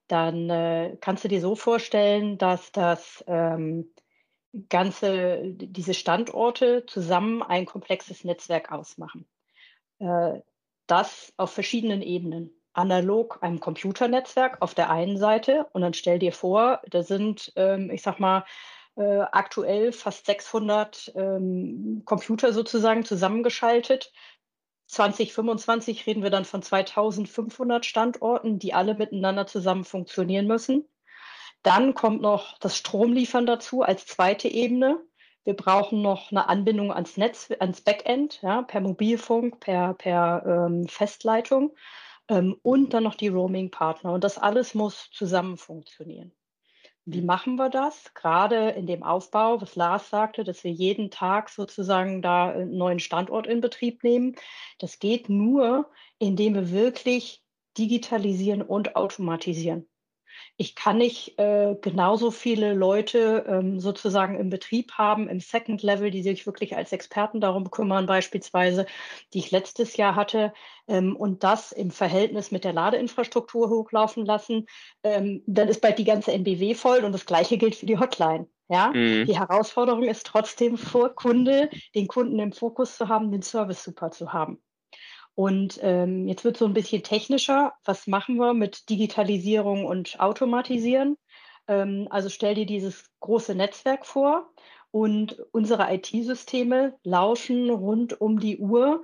[0.07, 3.91] dann äh, kannst du dir so vorstellen, dass das ähm,
[4.69, 9.27] ganze, diese Standorte zusammen ein komplexes Netzwerk ausmachen.
[9.99, 10.41] Äh,
[10.87, 12.51] das auf verschiedenen Ebenen.
[12.73, 17.89] Analog einem Computernetzwerk auf der einen Seite und dann stell dir vor, da sind, ähm,
[17.91, 18.45] ich sag mal,
[18.97, 24.13] äh, aktuell fast 600 ähm, Computer sozusagen zusammengeschaltet.
[24.89, 30.85] 2025 reden wir dann von 2500 Standorten, die alle miteinander zusammen funktionieren müssen.
[31.65, 35.03] Dann kommt noch das Stromliefern dazu als zweite Ebene.
[35.45, 40.87] Wir brauchen noch eine Anbindung ans Netz, ans Backend, ja, per Mobilfunk, per, per ähm,
[40.87, 41.75] Festleitung
[42.29, 44.13] ähm, und dann noch die Roaming-Partner.
[44.13, 46.33] Und das alles muss zusammen funktionieren.
[47.07, 47.27] Wie mhm.
[47.27, 48.13] machen wir das?
[48.13, 53.01] Gerade in dem Aufbau, was Lars sagte, dass wir jeden Tag sozusagen da einen neuen
[53.01, 54.37] Standort in Betrieb nehmen.
[54.79, 57.43] Das geht nur, indem wir wirklich
[57.79, 59.89] digitalisieren und automatisieren
[60.57, 66.11] ich kann nicht äh, genauso viele Leute ähm, sozusagen im Betrieb haben, im Second Level,
[66.11, 68.87] die sich wirklich als Experten darum kümmern, beispielsweise,
[69.33, 70.53] die ich letztes Jahr hatte,
[70.87, 74.67] ähm, und das im Verhältnis mit der Ladeinfrastruktur hochlaufen lassen.
[75.03, 78.49] Ähm, dann ist bald die ganze NBW voll und das Gleiche gilt für die Hotline.
[78.69, 79.27] Ja, mhm.
[79.27, 84.11] die Herausforderung ist trotzdem vor Kunde, den Kunden im Fokus zu haben, den Service super
[84.11, 84.63] zu haben.
[85.35, 87.75] Und ähm, jetzt wird so ein bisschen technischer.
[87.85, 91.17] Was machen wir mit Digitalisierung und Automatisieren?
[91.67, 94.53] Ähm, also stell dir dieses große Netzwerk vor
[94.91, 99.03] und unsere IT-Systeme lauschen rund um die Uhr,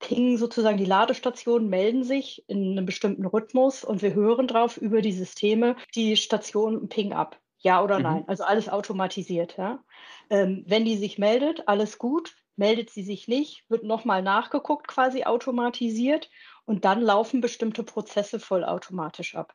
[0.00, 5.00] pingen sozusagen die Ladestationen, melden sich in einem bestimmten Rhythmus und wir hören drauf über
[5.00, 7.38] die Systeme, die Station ping ab.
[7.58, 8.02] Ja oder mhm.
[8.02, 8.24] nein?
[8.26, 9.56] Also alles automatisiert.
[9.56, 9.82] Ja?
[10.30, 12.34] Ähm, wenn die sich meldet, alles gut.
[12.60, 16.28] Meldet sie sich nicht, wird nochmal nachgeguckt, quasi automatisiert
[16.66, 19.54] und dann laufen bestimmte Prozesse vollautomatisch ab.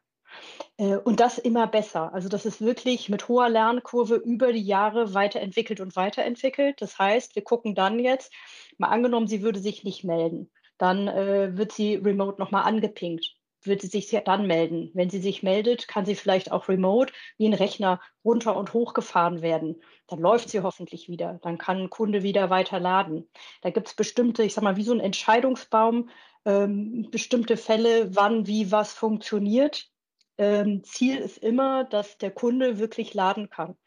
[0.78, 2.12] Äh, und das immer besser.
[2.16, 6.82] Also das ist wirklich mit hoher Lernkurve über die Jahre weiterentwickelt und weiterentwickelt.
[6.82, 8.34] Das heißt, wir gucken dann jetzt,
[8.80, 13.82] mal angenommen, sie würde sich nicht melden, dann äh, wird sie remote nochmal angepinkt wird
[13.82, 14.92] sie sich dann melden.
[14.94, 18.94] Wenn sie sich meldet, kann sie vielleicht auch remote wie ein Rechner runter und hoch
[18.94, 19.82] gefahren werden.
[20.08, 21.40] Dann läuft sie hoffentlich wieder.
[21.44, 23.28] Dann kann ein Kunde wieder weiter laden.
[23.62, 26.10] Da gibt es bestimmte, ich sag mal, wie so ein Entscheidungsbaum,
[26.46, 29.90] ähm, bestimmte Fälle, wann, wie, was funktioniert.
[30.38, 33.78] Ähm, Ziel ist immer, dass der Kunde wirklich laden kann.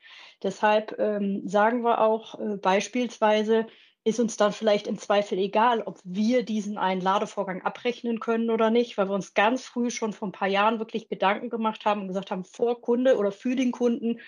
[0.43, 3.67] Deshalb ähm, sagen wir auch äh, beispielsweise,
[4.09, 8.71] ist uns dann vielleicht im Zweifel egal, ob wir diesen einen Ladevorgang abrechnen können oder
[8.71, 12.03] nicht, weil wir uns ganz früh schon vor ein paar Jahren wirklich Gedanken gemacht haben
[12.03, 14.21] und gesagt haben, vor Kunde oder für den Kunden,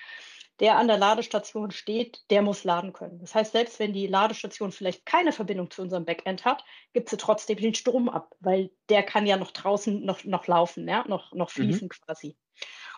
[0.60, 3.18] der an der Ladestation steht, der muss laden können.
[3.20, 6.62] Das heißt, selbst wenn die Ladestation vielleicht keine Verbindung zu unserem Backend hat,
[6.92, 10.86] gibt sie trotzdem den Strom ab, weil der kann ja noch draußen noch, noch laufen,
[10.86, 11.04] ja?
[11.08, 11.62] noch, noch mhm.
[11.62, 12.04] fließen mhm.
[12.04, 12.36] quasi.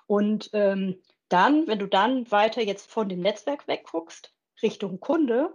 [0.06, 5.54] Und ähm, dann, wenn du dann weiter jetzt von dem Netzwerk wegguckst, Richtung Kunde,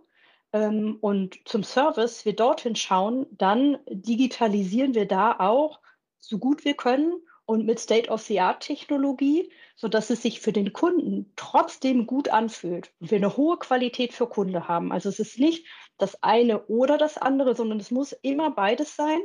[0.53, 5.79] ähm, und zum Service wir dorthin schauen, dann digitalisieren wir da auch
[6.19, 12.29] so gut wir können und mit State-of-the-Art-Technologie, sodass es sich für den Kunden trotzdem gut
[12.29, 14.91] anfühlt und wir eine hohe Qualität für Kunde haben.
[14.91, 15.65] Also es ist nicht
[15.97, 19.19] das eine oder das andere, sondern es muss immer beides sein.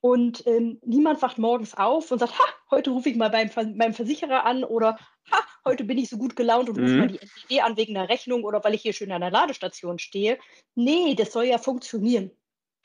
[0.00, 3.92] Und ähm, niemand wacht morgens auf und sagt, ha, heute rufe ich mal beim, beim
[3.92, 4.96] Versicherer an oder
[5.30, 5.38] ha,
[5.68, 6.98] heute bin ich so gut gelaunt und rufe mhm.
[6.98, 9.98] mal die NPD an wegen einer Rechnung oder weil ich hier schön an der Ladestation
[9.98, 10.38] stehe.
[10.74, 12.30] Nee, das soll ja funktionieren.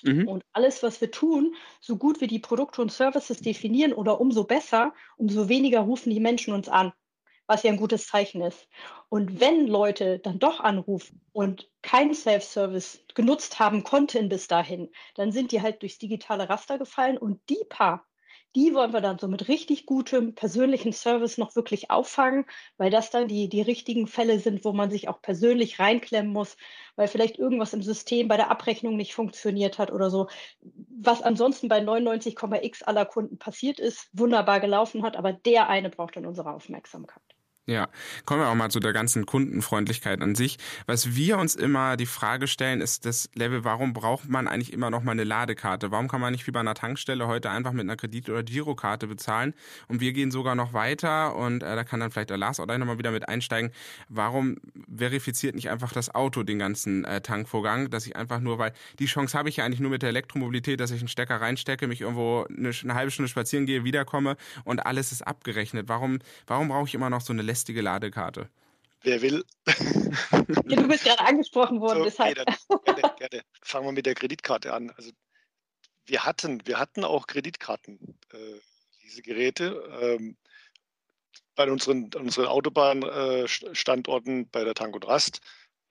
[0.03, 0.27] Mhm.
[0.27, 4.43] Und alles, was wir tun, so gut wir die Produkte und Services definieren oder umso
[4.43, 6.93] besser, umso weniger rufen die Menschen uns an
[7.47, 8.67] was ja ein gutes Zeichen ist.
[9.09, 15.31] Und wenn Leute dann doch anrufen und keinen Self-Service genutzt haben konnten bis dahin, dann
[15.31, 18.07] sind die halt durchs digitale Raster gefallen und die paar,
[18.55, 22.45] die wollen wir dann so mit richtig gutem persönlichen Service noch wirklich auffangen,
[22.77, 26.57] weil das dann die, die richtigen Fälle sind, wo man sich auch persönlich reinklemmen muss,
[26.95, 30.27] weil vielleicht irgendwas im System bei der Abrechnung nicht funktioniert hat oder so.
[30.61, 36.15] Was ansonsten bei 99,x aller Kunden passiert ist, wunderbar gelaufen hat, aber der eine braucht
[36.15, 37.32] dann unsere Aufmerksamkeit.
[37.65, 37.87] Ja,
[38.25, 40.57] kommen wir auch mal zu der ganzen Kundenfreundlichkeit an sich.
[40.85, 44.89] Was wir uns immer die Frage stellen, ist das Level, warum braucht man eigentlich immer
[44.89, 45.89] noch mal eine Ladekarte?
[45.89, 49.07] Warum kann man nicht wie bei einer Tankstelle heute einfach mit einer Kredit- oder Girokarte
[49.07, 49.53] bezahlen?
[49.87, 52.65] Und wir gehen sogar noch weiter und äh, da kann dann vielleicht der Lars auch
[52.65, 53.71] gleich nochmal wieder mit einsteigen.
[54.09, 54.57] Warum
[54.93, 59.05] verifiziert nicht einfach das Auto den ganzen äh, Tankvorgang, dass ich einfach nur, weil die
[59.05, 62.01] Chance habe ich ja eigentlich nur mit der Elektromobilität, dass ich einen Stecker reinstecke, mich
[62.01, 65.87] irgendwo eine, eine halbe Stunde spazieren gehe, wiederkomme und alles ist abgerechnet.
[65.87, 68.49] Warum, warum brauche ich immer noch so eine lästige Ladekarte.
[69.03, 69.45] Wer will?
[70.67, 72.39] Ja, du bist gerade angesprochen worden, so, deshalb.
[72.67, 73.43] Okay, gerne, gerne.
[73.61, 74.91] Fangen wir mit der Kreditkarte an.
[74.91, 75.11] Also
[76.05, 78.59] wir hatten, wir hatten auch Kreditkarten, äh,
[79.03, 79.65] diese Geräte.
[80.01, 80.37] Ähm,
[81.55, 85.41] bei unseren, unseren Autobahnstandorten, äh, bei der Tank und Rast,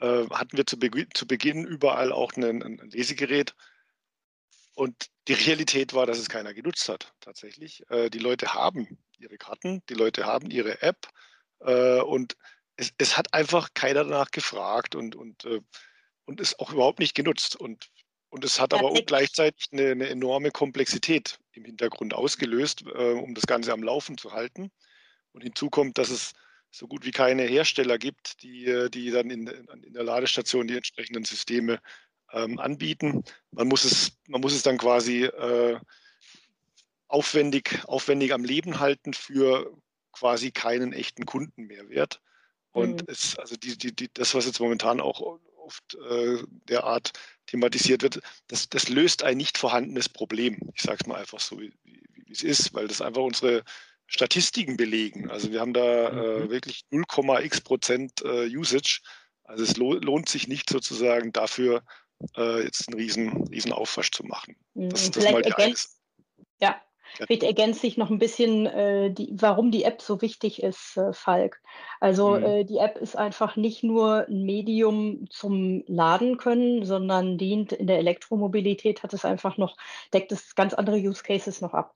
[0.01, 3.55] äh, hatten wir zu, Be zu, Beginn überall auch ein, ein Lesegerät.
[4.75, 7.89] und die Realität war, dass es keiner genutzt hat, tatsächlich.
[7.91, 11.09] Äh, die Leute haben ihre Karten, die Leute haben ihre App
[11.65, 12.37] äh, und
[12.77, 15.61] es, es, hat einfach keiner danach gefragt und, und, äh,
[16.25, 17.57] und ist auch überhaupt nicht genutzt.
[17.57, 17.91] Und,
[18.31, 23.35] und es hat aber auch gleichzeitig eine, eine, enorme Komplexität im Hintergrund ausgelöst, äh, um
[23.35, 24.71] das Ganze am Laufen zu halten.
[25.33, 26.33] Und hinzu kommt, dass es
[26.71, 30.77] so gut wie keine Hersteller gibt, die, äh, die dann in, in der Ladestation die
[30.77, 31.81] entsprechenden Systeme
[32.33, 33.23] ähm, anbieten.
[33.51, 35.79] Man muss, es, man muss es dann quasi äh,
[37.09, 39.71] aufwendig, aufwendig am Leben halten für
[40.13, 42.21] quasi keinen echten Kundenmehrwert.
[42.73, 43.07] Und mhm.
[43.09, 47.13] es, also die, die, die, das, was jetzt momentan auch oft äh, derart
[47.47, 50.59] thematisiert wird, das, das löst ein nicht vorhandenes Problem.
[50.75, 53.63] Ich sage es mal einfach so, wie, wie, wie, es ist, weil das einfach unsere
[54.07, 55.31] Statistiken belegen.
[55.31, 56.51] Also wir haben da äh, mhm.
[56.51, 59.01] wirklich 0,x Prozent äh, Usage.
[59.45, 61.83] Also es lohnt sich nicht sozusagen dafür,
[62.37, 64.57] äh, jetzt einen riesen, riesen Aufwasch zu machen.
[64.75, 64.91] Mhm.
[64.91, 65.99] Das, das mal die ergänzt,
[66.61, 66.81] ja,
[67.17, 71.13] Vielleicht ergänze ich noch ein bisschen, äh, die, warum die App so wichtig ist, äh,
[71.13, 71.61] Falk.
[72.01, 72.45] Also mhm.
[72.45, 77.87] äh, die App ist einfach nicht nur ein Medium zum Laden können, sondern dient in
[77.87, 79.77] der Elektromobilität, hat es einfach noch,
[80.13, 81.95] deckt es ganz andere Use Cases noch ab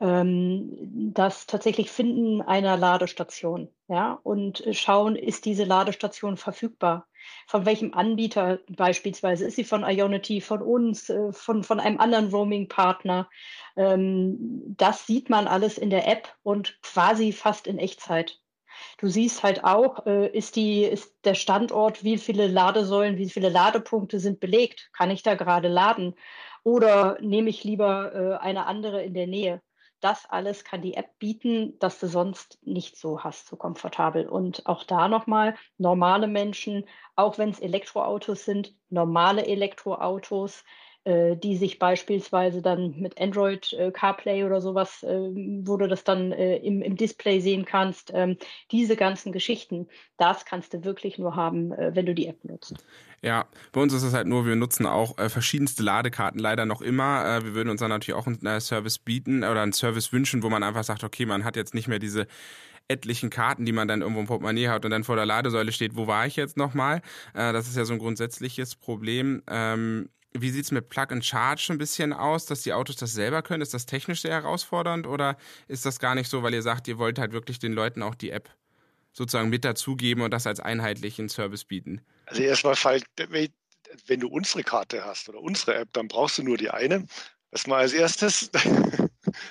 [0.00, 7.06] das tatsächlich Finden einer Ladestation ja, und schauen, ist diese Ladestation verfügbar?
[7.46, 9.44] Von welchem Anbieter beispielsweise?
[9.46, 13.28] Ist sie von Ionity, von uns, äh, von, von einem anderen Roaming-Partner?
[13.76, 18.40] Ähm, das sieht man alles in der App und quasi fast in Echtzeit.
[18.96, 23.50] Du siehst halt auch, äh, ist, die, ist der Standort, wie viele Ladesäulen, wie viele
[23.50, 24.88] Ladepunkte sind belegt?
[24.94, 26.14] Kann ich da gerade laden?
[26.62, 29.60] Oder nehme ich lieber äh, eine andere in der Nähe?
[30.00, 34.28] Das alles kann die App bieten, das du sonst nicht so hast, so komfortabel.
[34.28, 36.84] Und auch da nochmal, normale Menschen,
[37.16, 40.64] auch wenn es Elektroautos sind, normale Elektroautos,
[41.06, 45.30] die sich beispielsweise dann mit Android äh, CarPlay oder sowas, äh,
[45.64, 48.36] wo du das dann äh, im, im, Display sehen kannst, ähm,
[48.70, 52.84] diese ganzen Geschichten, das kannst du wirklich nur haben, äh, wenn du die App nutzt.
[53.22, 56.82] Ja, bei uns ist es halt nur, wir nutzen auch äh, verschiedenste Ladekarten leider noch
[56.82, 57.24] immer.
[57.24, 60.42] Äh, wir würden uns dann natürlich auch einen äh, Service bieten oder einen Service wünschen,
[60.42, 62.26] wo man einfach sagt, okay, man hat jetzt nicht mehr diese
[62.88, 65.96] etlichen Karten, die man dann irgendwo im Portemonnaie hat und dann vor der Ladesäule steht,
[65.96, 67.02] wo war ich jetzt nochmal?
[67.34, 69.42] Äh, das ist ja so ein grundsätzliches Problem.
[69.48, 73.42] Ähm, wie sieht's mit Plug and Charge ein bisschen aus, dass die Autos das selber
[73.42, 73.62] können?
[73.62, 75.36] Ist das technisch sehr herausfordernd oder
[75.68, 78.14] ist das gar nicht so, weil ihr sagt, ihr wollt halt wirklich den Leuten auch
[78.14, 78.48] die App
[79.12, 82.00] sozusagen mit dazugeben und das als einheitlichen Service bieten?
[82.26, 82.76] Also erstmal,
[84.06, 87.06] wenn du unsere Karte hast oder unsere App, dann brauchst du nur die eine.
[87.50, 88.50] Das mal als erstes.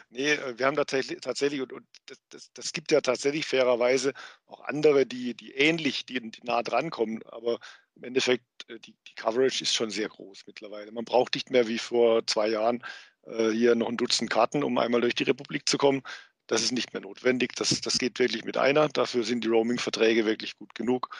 [0.10, 4.14] nee, wir haben tatsächlich, tatsächlich und, und das, das, das, gibt ja tatsächlich fairerweise
[4.46, 7.22] auch andere, die, die ähnlich, die, die nah dran kommen.
[7.24, 7.60] Aber
[7.96, 10.92] im Endeffekt, äh, die, die Coverage ist schon sehr groß mittlerweile.
[10.92, 12.84] Man braucht nicht mehr wie vor zwei Jahren
[13.26, 16.02] äh, hier noch ein Dutzend Karten, um einmal durch die Republik zu kommen.
[16.48, 17.54] Das ist nicht mehr notwendig.
[17.56, 18.90] Das, das geht wirklich mit einer.
[18.90, 21.16] Dafür sind die Roaming-Verträge wirklich gut genug.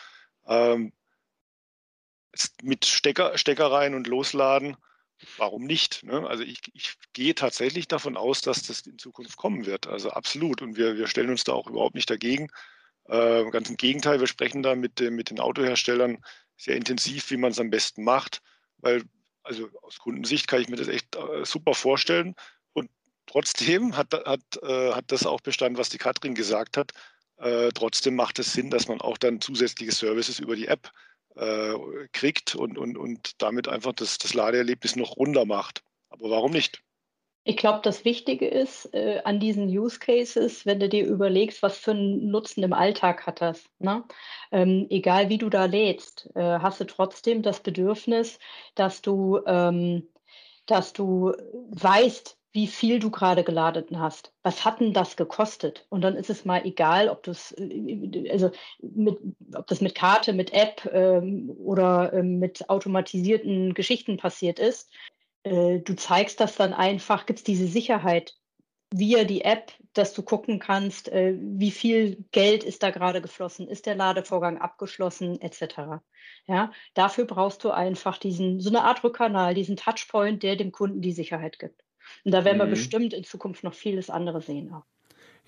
[0.48, 0.94] Ähm,
[2.64, 4.78] mit Stecker, Stecker rein und losladen,
[5.38, 6.04] warum nicht?
[6.04, 6.28] Ne?
[6.28, 9.88] Also ich, ich, gehe tatsächlich davon aus, dass das in Zukunft kommen wird.
[9.88, 10.62] Also absolut.
[10.62, 12.50] Und wir, wir stellen uns da auch überhaupt nicht dagegen.
[13.06, 16.24] Äh, ganz im Gegenteil, wir sprechen da mit, mit den Autoherstellern
[16.58, 18.42] sehr intensiv, wie man es am besten macht.
[18.78, 19.04] Weil,
[19.44, 22.36] also aus Kundensicht kann ich mir das echt äh, super vorstellen.
[22.74, 22.90] Und
[23.26, 26.92] trotzdem hat, hat, äh, hat das auch Bestand, was die Katrin gesagt hat.
[27.38, 31.09] Äh, trotzdem macht es Sinn, dass man auch dann zusätzliche Services über die App äh,
[32.12, 35.84] kriegt und, und, und damit einfach das, das Ladeerlebnis noch runder macht.
[36.10, 36.82] Aber warum nicht?
[37.46, 41.78] Ich glaube, das Wichtige ist äh, an diesen Use Cases, wenn du dir überlegst, was
[41.78, 43.64] für einen Nutzen im Alltag hat das.
[43.80, 44.04] Ne?
[44.52, 48.38] Ähm, egal wie du da lädst, äh, hast du trotzdem das Bedürfnis,
[48.76, 50.08] dass du, ähm,
[50.66, 51.34] dass du
[51.72, 54.34] weißt, wie viel du gerade geladen hast.
[54.44, 55.86] Was hat denn das gekostet?
[55.90, 59.18] Und dann ist es mal egal, ob das, äh, also mit,
[59.56, 64.92] ob das mit Karte, mit App ähm, oder ähm, mit automatisierten Geschichten passiert ist.
[65.44, 68.36] Äh, du zeigst das dann einfach, gibt es diese Sicherheit
[68.92, 73.68] via die App, dass du gucken kannst, äh, wie viel Geld ist da gerade geflossen,
[73.68, 76.02] ist der Ladevorgang abgeschlossen, etc.
[76.48, 81.02] Ja, dafür brauchst du einfach diesen, so eine Art Rückkanal, diesen Touchpoint, der dem Kunden
[81.02, 81.84] die Sicherheit gibt.
[82.24, 82.62] Und da werden mhm.
[82.62, 84.72] wir bestimmt in Zukunft noch vieles andere sehen.
[84.74, 84.84] Auch.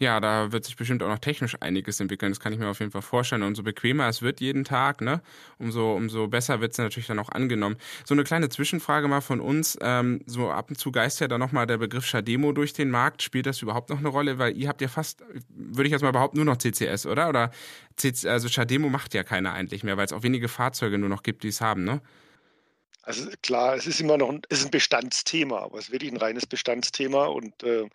[0.01, 2.31] Ja, da wird sich bestimmt auch noch technisch einiges entwickeln.
[2.31, 3.43] Das kann ich mir auf jeden Fall vorstellen.
[3.43, 5.21] Und umso bequemer es wird jeden Tag, ne,
[5.59, 7.75] umso, umso besser wird es natürlich dann auch angenommen.
[8.03, 9.77] So eine kleine Zwischenfrage mal von uns.
[9.79, 13.21] Ähm, so ab und zu geist ja da nochmal der Begriff Shademo durch den Markt.
[13.21, 14.39] Spielt das überhaupt noch eine Rolle?
[14.39, 17.29] Weil ihr habt ja fast, würde ich jetzt mal behaupten, nur noch CCS, oder?
[17.29, 17.51] Oder
[17.95, 21.21] CC, also Shademo macht ja keiner eigentlich mehr, weil es auch wenige Fahrzeuge nur noch
[21.21, 22.01] gibt, die es haben, ne?
[23.03, 26.11] Also klar, es ist immer noch ein, es ist ein Bestandsthema, aber es ist wirklich
[26.11, 27.89] ein reines Bestandsthema und äh,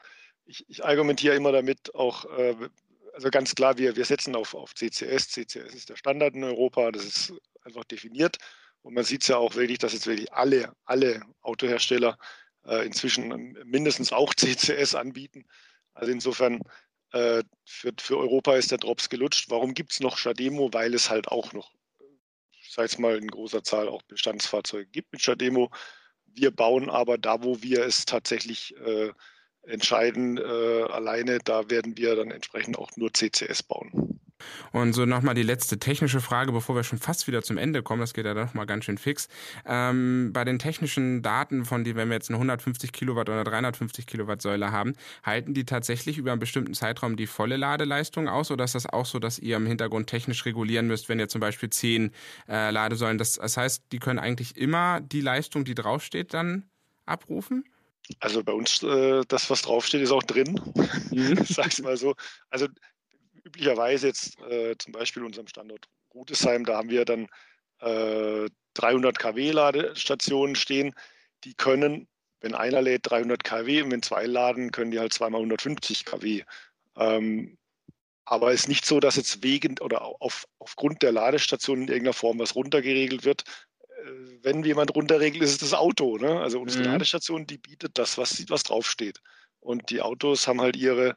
[0.47, 2.57] ich, ich, argumentiere immer damit auch, äh,
[3.13, 5.29] also ganz klar, wir, wir setzen auf, auf CCS.
[5.29, 7.33] CCS ist der Standard in Europa, das ist
[7.63, 8.39] einfach definiert
[8.83, 12.19] und man sieht es ja auch wirklich, dass jetzt wirklich alle, alle Autohersteller
[12.67, 15.45] äh, inzwischen mindestens auch CCS anbieten.
[15.95, 16.61] Also insofern
[17.13, 19.51] äh, für, für Europa ist der Drops gelutscht.
[19.51, 20.73] Warum gibt es noch Shademo?
[20.73, 21.73] Weil es halt auch noch
[22.77, 25.71] sei es mal in großer Zahl auch Bestandsfahrzeuge gibt mit Shademo.
[26.27, 29.13] Wir bauen aber da, wo wir es tatsächlich äh,
[29.63, 34.21] entscheiden, äh, alleine, da werden wir dann entsprechend auch nur CCS bauen.
[34.73, 38.01] Und so nochmal die letzte technische Frage, bevor wir schon fast wieder zum Ende kommen,
[38.01, 39.29] das geht ja doch mal ganz schön fix.
[39.65, 44.07] Ähm, bei den technischen Daten, von denen, wenn wir jetzt eine 150 Kilowatt oder 350
[44.07, 48.65] Kilowatt Säule haben, halten die tatsächlich über einen bestimmten Zeitraum die volle Ladeleistung aus oder
[48.65, 51.71] ist das auch so, dass ihr im Hintergrund technisch regulieren müsst, wenn ihr zum Beispiel
[51.71, 52.13] 10
[52.49, 56.65] äh, Ladesäulen, das, das heißt, die können eigentlich immer die Leistung, die draufsteht, dann
[57.07, 57.65] abrufen?
[58.21, 60.61] Also bei uns, äh, das, was draufsteht, ist auch drin.
[61.11, 61.45] Mhm.
[61.45, 62.15] Sag's mal so.
[62.51, 62.69] Also
[63.57, 67.27] üblicherweise jetzt äh, zum Beispiel unserem Standort Rudesheim, da haben wir dann
[67.81, 70.95] äh, 300 kW Ladestationen stehen.
[71.45, 72.07] Die können,
[72.41, 76.43] wenn einer lädt, 300 kW und wenn zwei laden, können die halt zweimal 150 kW.
[76.97, 77.57] Ähm,
[78.27, 82.13] aber es ist nicht so, dass jetzt wegen oder auf, aufgrund der Ladestation in irgendeiner
[82.13, 83.45] Form was runtergeregelt wird.
[83.81, 84.11] Äh,
[84.43, 86.19] wenn jemand runterregelt, ist es das Auto.
[86.19, 86.41] Ne?
[86.41, 86.91] Also unsere mhm.
[86.91, 89.21] Ladestation, die bietet das, was, was draufsteht.
[89.61, 91.17] Und die Autos haben halt ihre,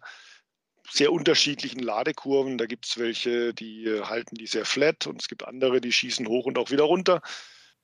[0.91, 2.57] sehr unterschiedlichen Ladekurven.
[2.57, 5.91] Da gibt es welche, die äh, halten die sehr flat und es gibt andere, die
[5.91, 7.21] schießen hoch und auch wieder runter.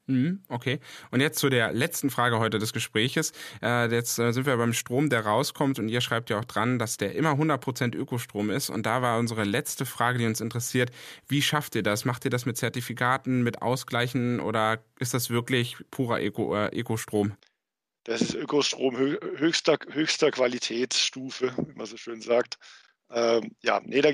[0.08, 0.80] Mhm, okay.
[1.10, 3.34] Und jetzt zu der letzten Frage heute des Gespräches.
[3.64, 6.78] Äh, jetzt äh, sind wir beim Strom, der rauskommt und ihr schreibt ja auch dran,
[6.78, 8.70] dass der immer 100% Ökostrom ist.
[8.70, 10.92] Und da war unsere letzte Frage, die uns interessiert.
[11.28, 12.06] Wie schafft ihr das?
[12.06, 17.36] Macht ihr das mit Zertifikaten, mit Ausgleichen oder ist das wirklich purer Öko, äh, Ökostrom?
[18.04, 22.60] Das ist Ökostrom höchster, höchster Qualitätsstufe, wie man so schön sagt.
[23.12, 24.12] Ähm, ja, nee, da,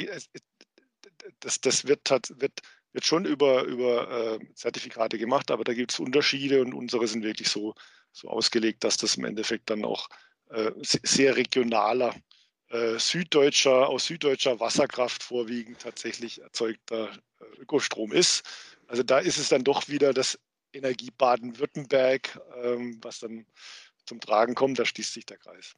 [1.39, 2.61] das, das wird, wird,
[2.93, 7.23] wird schon über, über äh, Zertifikate gemacht, aber da gibt es Unterschiede und unsere sind
[7.23, 7.75] wirklich so,
[8.11, 10.09] so ausgelegt, dass das im Endeffekt dann auch
[10.49, 12.15] äh, sehr regionaler,
[12.69, 18.43] äh, süddeutscher, aus süddeutscher Wasserkraft vorwiegend tatsächlich erzeugter äh, Ökostrom ist.
[18.87, 20.39] Also da ist es dann doch wieder das
[20.73, 23.45] Energie Baden-Württemberg, ähm, was dann
[24.05, 25.75] zum Tragen kommt, da schließt sich der Kreis.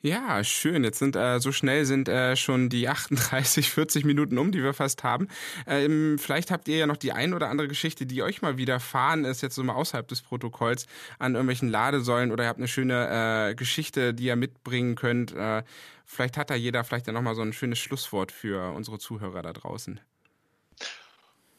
[0.00, 0.84] Ja, schön.
[0.84, 4.72] Jetzt sind äh, so schnell sind äh, schon die 38, 40 Minuten um, die wir
[4.72, 5.26] fast haben.
[5.66, 9.24] Ähm, vielleicht habt ihr ja noch die ein oder andere Geschichte, die euch mal widerfahren
[9.24, 10.86] ist, jetzt so mal außerhalb des Protokolls
[11.18, 15.32] an irgendwelchen Ladesäulen oder ihr habt eine schöne äh, Geschichte, die ihr mitbringen könnt.
[15.32, 15.64] Äh,
[16.06, 19.42] vielleicht hat da jeder vielleicht ja noch mal so ein schönes Schlusswort für unsere Zuhörer
[19.42, 20.00] da draußen.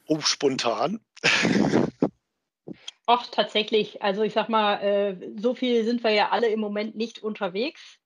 [0.08, 1.02] Oh, spontan.
[3.06, 4.02] Ach, tatsächlich.
[4.02, 7.99] Also ich sag mal, äh, so viel sind wir ja alle im Moment nicht unterwegs.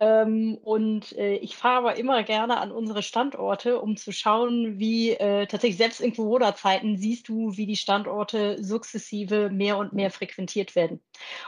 [0.00, 5.10] Ähm, und äh, ich fahre aber immer gerne an unsere Standorte, um zu schauen, wie
[5.10, 10.76] äh, tatsächlich selbst in Corona-Zeiten siehst du, wie die Standorte sukzessive mehr und mehr frequentiert
[10.76, 11.00] werden.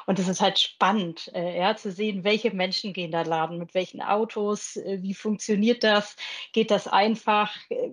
[0.07, 3.73] Und es ist halt spannend, äh, ja, zu sehen, welche Menschen gehen da laden, mit
[3.75, 6.17] welchen Autos, äh, wie funktioniert das,
[6.53, 7.91] geht das einfach, äh,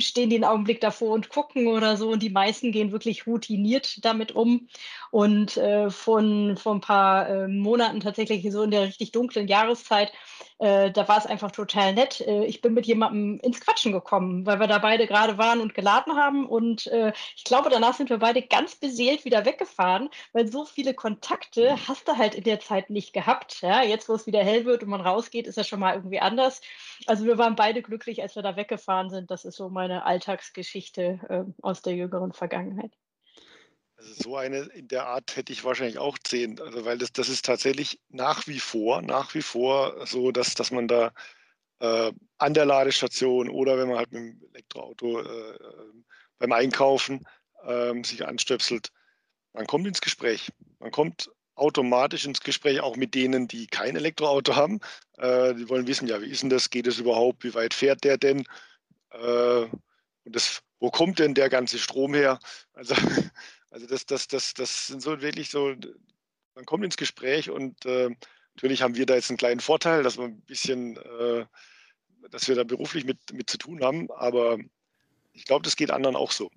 [0.00, 2.10] stehen die einen Augenblick davor und gucken oder so.
[2.10, 4.68] Und die meisten gehen wirklich routiniert damit um.
[5.12, 10.12] Und äh, von vor ein paar Monaten tatsächlich so in der richtig dunklen Jahreszeit Zeit,
[10.58, 12.20] äh, da war es einfach total nett.
[12.20, 15.74] Äh, ich bin mit jemandem ins Quatschen gekommen, weil wir da beide gerade waren und
[15.74, 16.46] geladen haben.
[16.46, 20.94] Und äh, ich glaube, danach sind wir beide ganz beseelt wieder weggefahren, weil so viele
[20.94, 23.62] Kontakte hast du halt in der Zeit nicht gehabt.
[23.62, 23.82] Ja?
[23.82, 26.60] Jetzt, wo es wieder hell wird und man rausgeht, ist das schon mal irgendwie anders.
[27.06, 29.30] Also wir waren beide glücklich, als wir da weggefahren sind.
[29.30, 32.92] Das ist so meine Alltagsgeschichte äh, aus der jüngeren Vergangenheit.
[34.02, 36.60] Also so eine in der Art hätte ich wahrscheinlich auch zehn.
[36.60, 40.72] Also weil das, das ist tatsächlich nach wie vor, nach wie vor so, dass, dass
[40.72, 41.12] man da
[41.80, 45.58] äh, an der Ladestation oder wenn man halt mit dem Elektroauto äh,
[46.38, 47.24] beim Einkaufen
[47.64, 48.90] äh, sich anstöpselt,
[49.52, 50.50] man kommt ins Gespräch.
[50.80, 54.80] Man kommt automatisch ins Gespräch, auch mit denen, die kein Elektroauto haben.
[55.18, 56.70] Äh, die wollen wissen, ja, wie ist denn das?
[56.70, 57.44] Geht es überhaupt?
[57.44, 58.44] Wie weit fährt der denn?
[59.10, 59.66] Äh,
[60.24, 62.40] und das, wo kommt denn der ganze Strom her?
[62.72, 62.96] Also
[63.72, 65.74] also das, das, das, das sind so wirklich so,
[66.54, 68.10] man kommt ins Gespräch und äh,
[68.54, 71.46] natürlich haben wir da jetzt einen kleinen Vorteil, dass wir ein bisschen, äh,
[72.30, 74.58] dass wir da beruflich mit, mit zu tun haben, aber
[75.32, 76.50] ich glaube, das geht anderen auch so.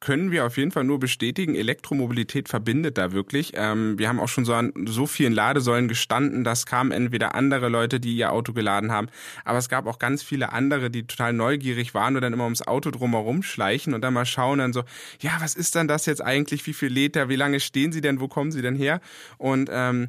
[0.00, 3.52] Können wir auf jeden Fall nur bestätigen, Elektromobilität verbindet da wirklich.
[3.54, 7.68] Ähm, wir haben auch schon so an so vielen Ladesäulen gestanden, das kamen entweder andere
[7.68, 9.08] Leute, die ihr Auto geladen haben,
[9.44, 12.62] aber es gab auch ganz viele andere, die total neugierig waren und dann immer ums
[12.62, 14.84] Auto drumherum schleichen und dann mal schauen, dann so,
[15.20, 18.00] ja, was ist denn das jetzt eigentlich, wie viel lädt der, wie lange stehen sie
[18.00, 19.00] denn, wo kommen sie denn her?
[19.38, 20.08] Und ähm,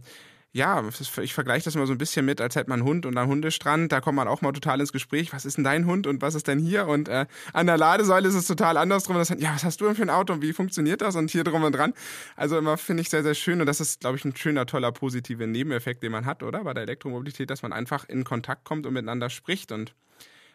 [0.56, 0.82] ja,
[1.22, 3.30] ich vergleiche das mal so ein bisschen mit, als hätte man einen Hund und einen
[3.30, 3.92] Hundestrand.
[3.92, 5.34] Da kommt man auch mal total ins Gespräch.
[5.34, 6.88] Was ist denn dein Hund und was ist denn hier?
[6.88, 9.18] Und äh, an der Ladesäule ist es total andersrum.
[9.18, 11.18] Das, ja, was hast du denn für ein Auto und wie funktioniert das?
[11.18, 11.94] Und hier drum und dran.
[12.38, 13.60] Also immer finde ich sehr, sehr schön.
[13.60, 16.64] Und das ist, glaube ich, ein schöner, toller, positiver Nebeneffekt, den man hat, oder?
[16.64, 19.74] Bei der Elektromobilität, dass man einfach in Kontakt kommt und miteinander spricht.
[19.74, 19.94] Und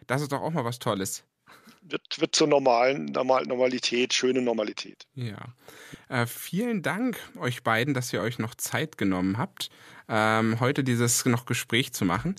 [0.06, 1.24] das ist doch auch mal was Tolles
[1.82, 5.06] wird, wird zur normalen Normal Normalität, schöne Normalität.
[5.14, 5.54] Ja.
[6.08, 9.70] Äh, vielen Dank euch beiden, dass ihr euch noch Zeit genommen habt,
[10.08, 12.36] ähm, heute dieses noch Gespräch zu machen.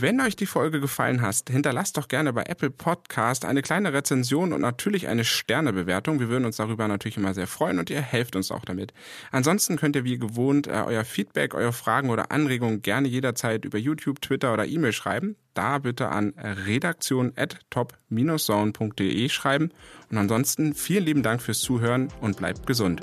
[0.00, 4.54] Wenn euch die Folge gefallen hat, hinterlasst doch gerne bei Apple Podcast eine kleine Rezension
[4.54, 6.20] und natürlich eine Sternebewertung.
[6.20, 8.94] Wir würden uns darüber natürlich immer sehr freuen und ihr helft uns auch damit.
[9.30, 13.76] Ansonsten könnt ihr wie gewohnt äh, euer Feedback, eure Fragen oder Anregungen gerne jederzeit über
[13.76, 15.36] YouTube, Twitter oder E-Mail schreiben.
[15.52, 19.70] Da bitte an redaktion@top-zone.de schreiben.
[20.10, 23.02] Und ansonsten vielen lieben Dank fürs Zuhören und bleibt gesund.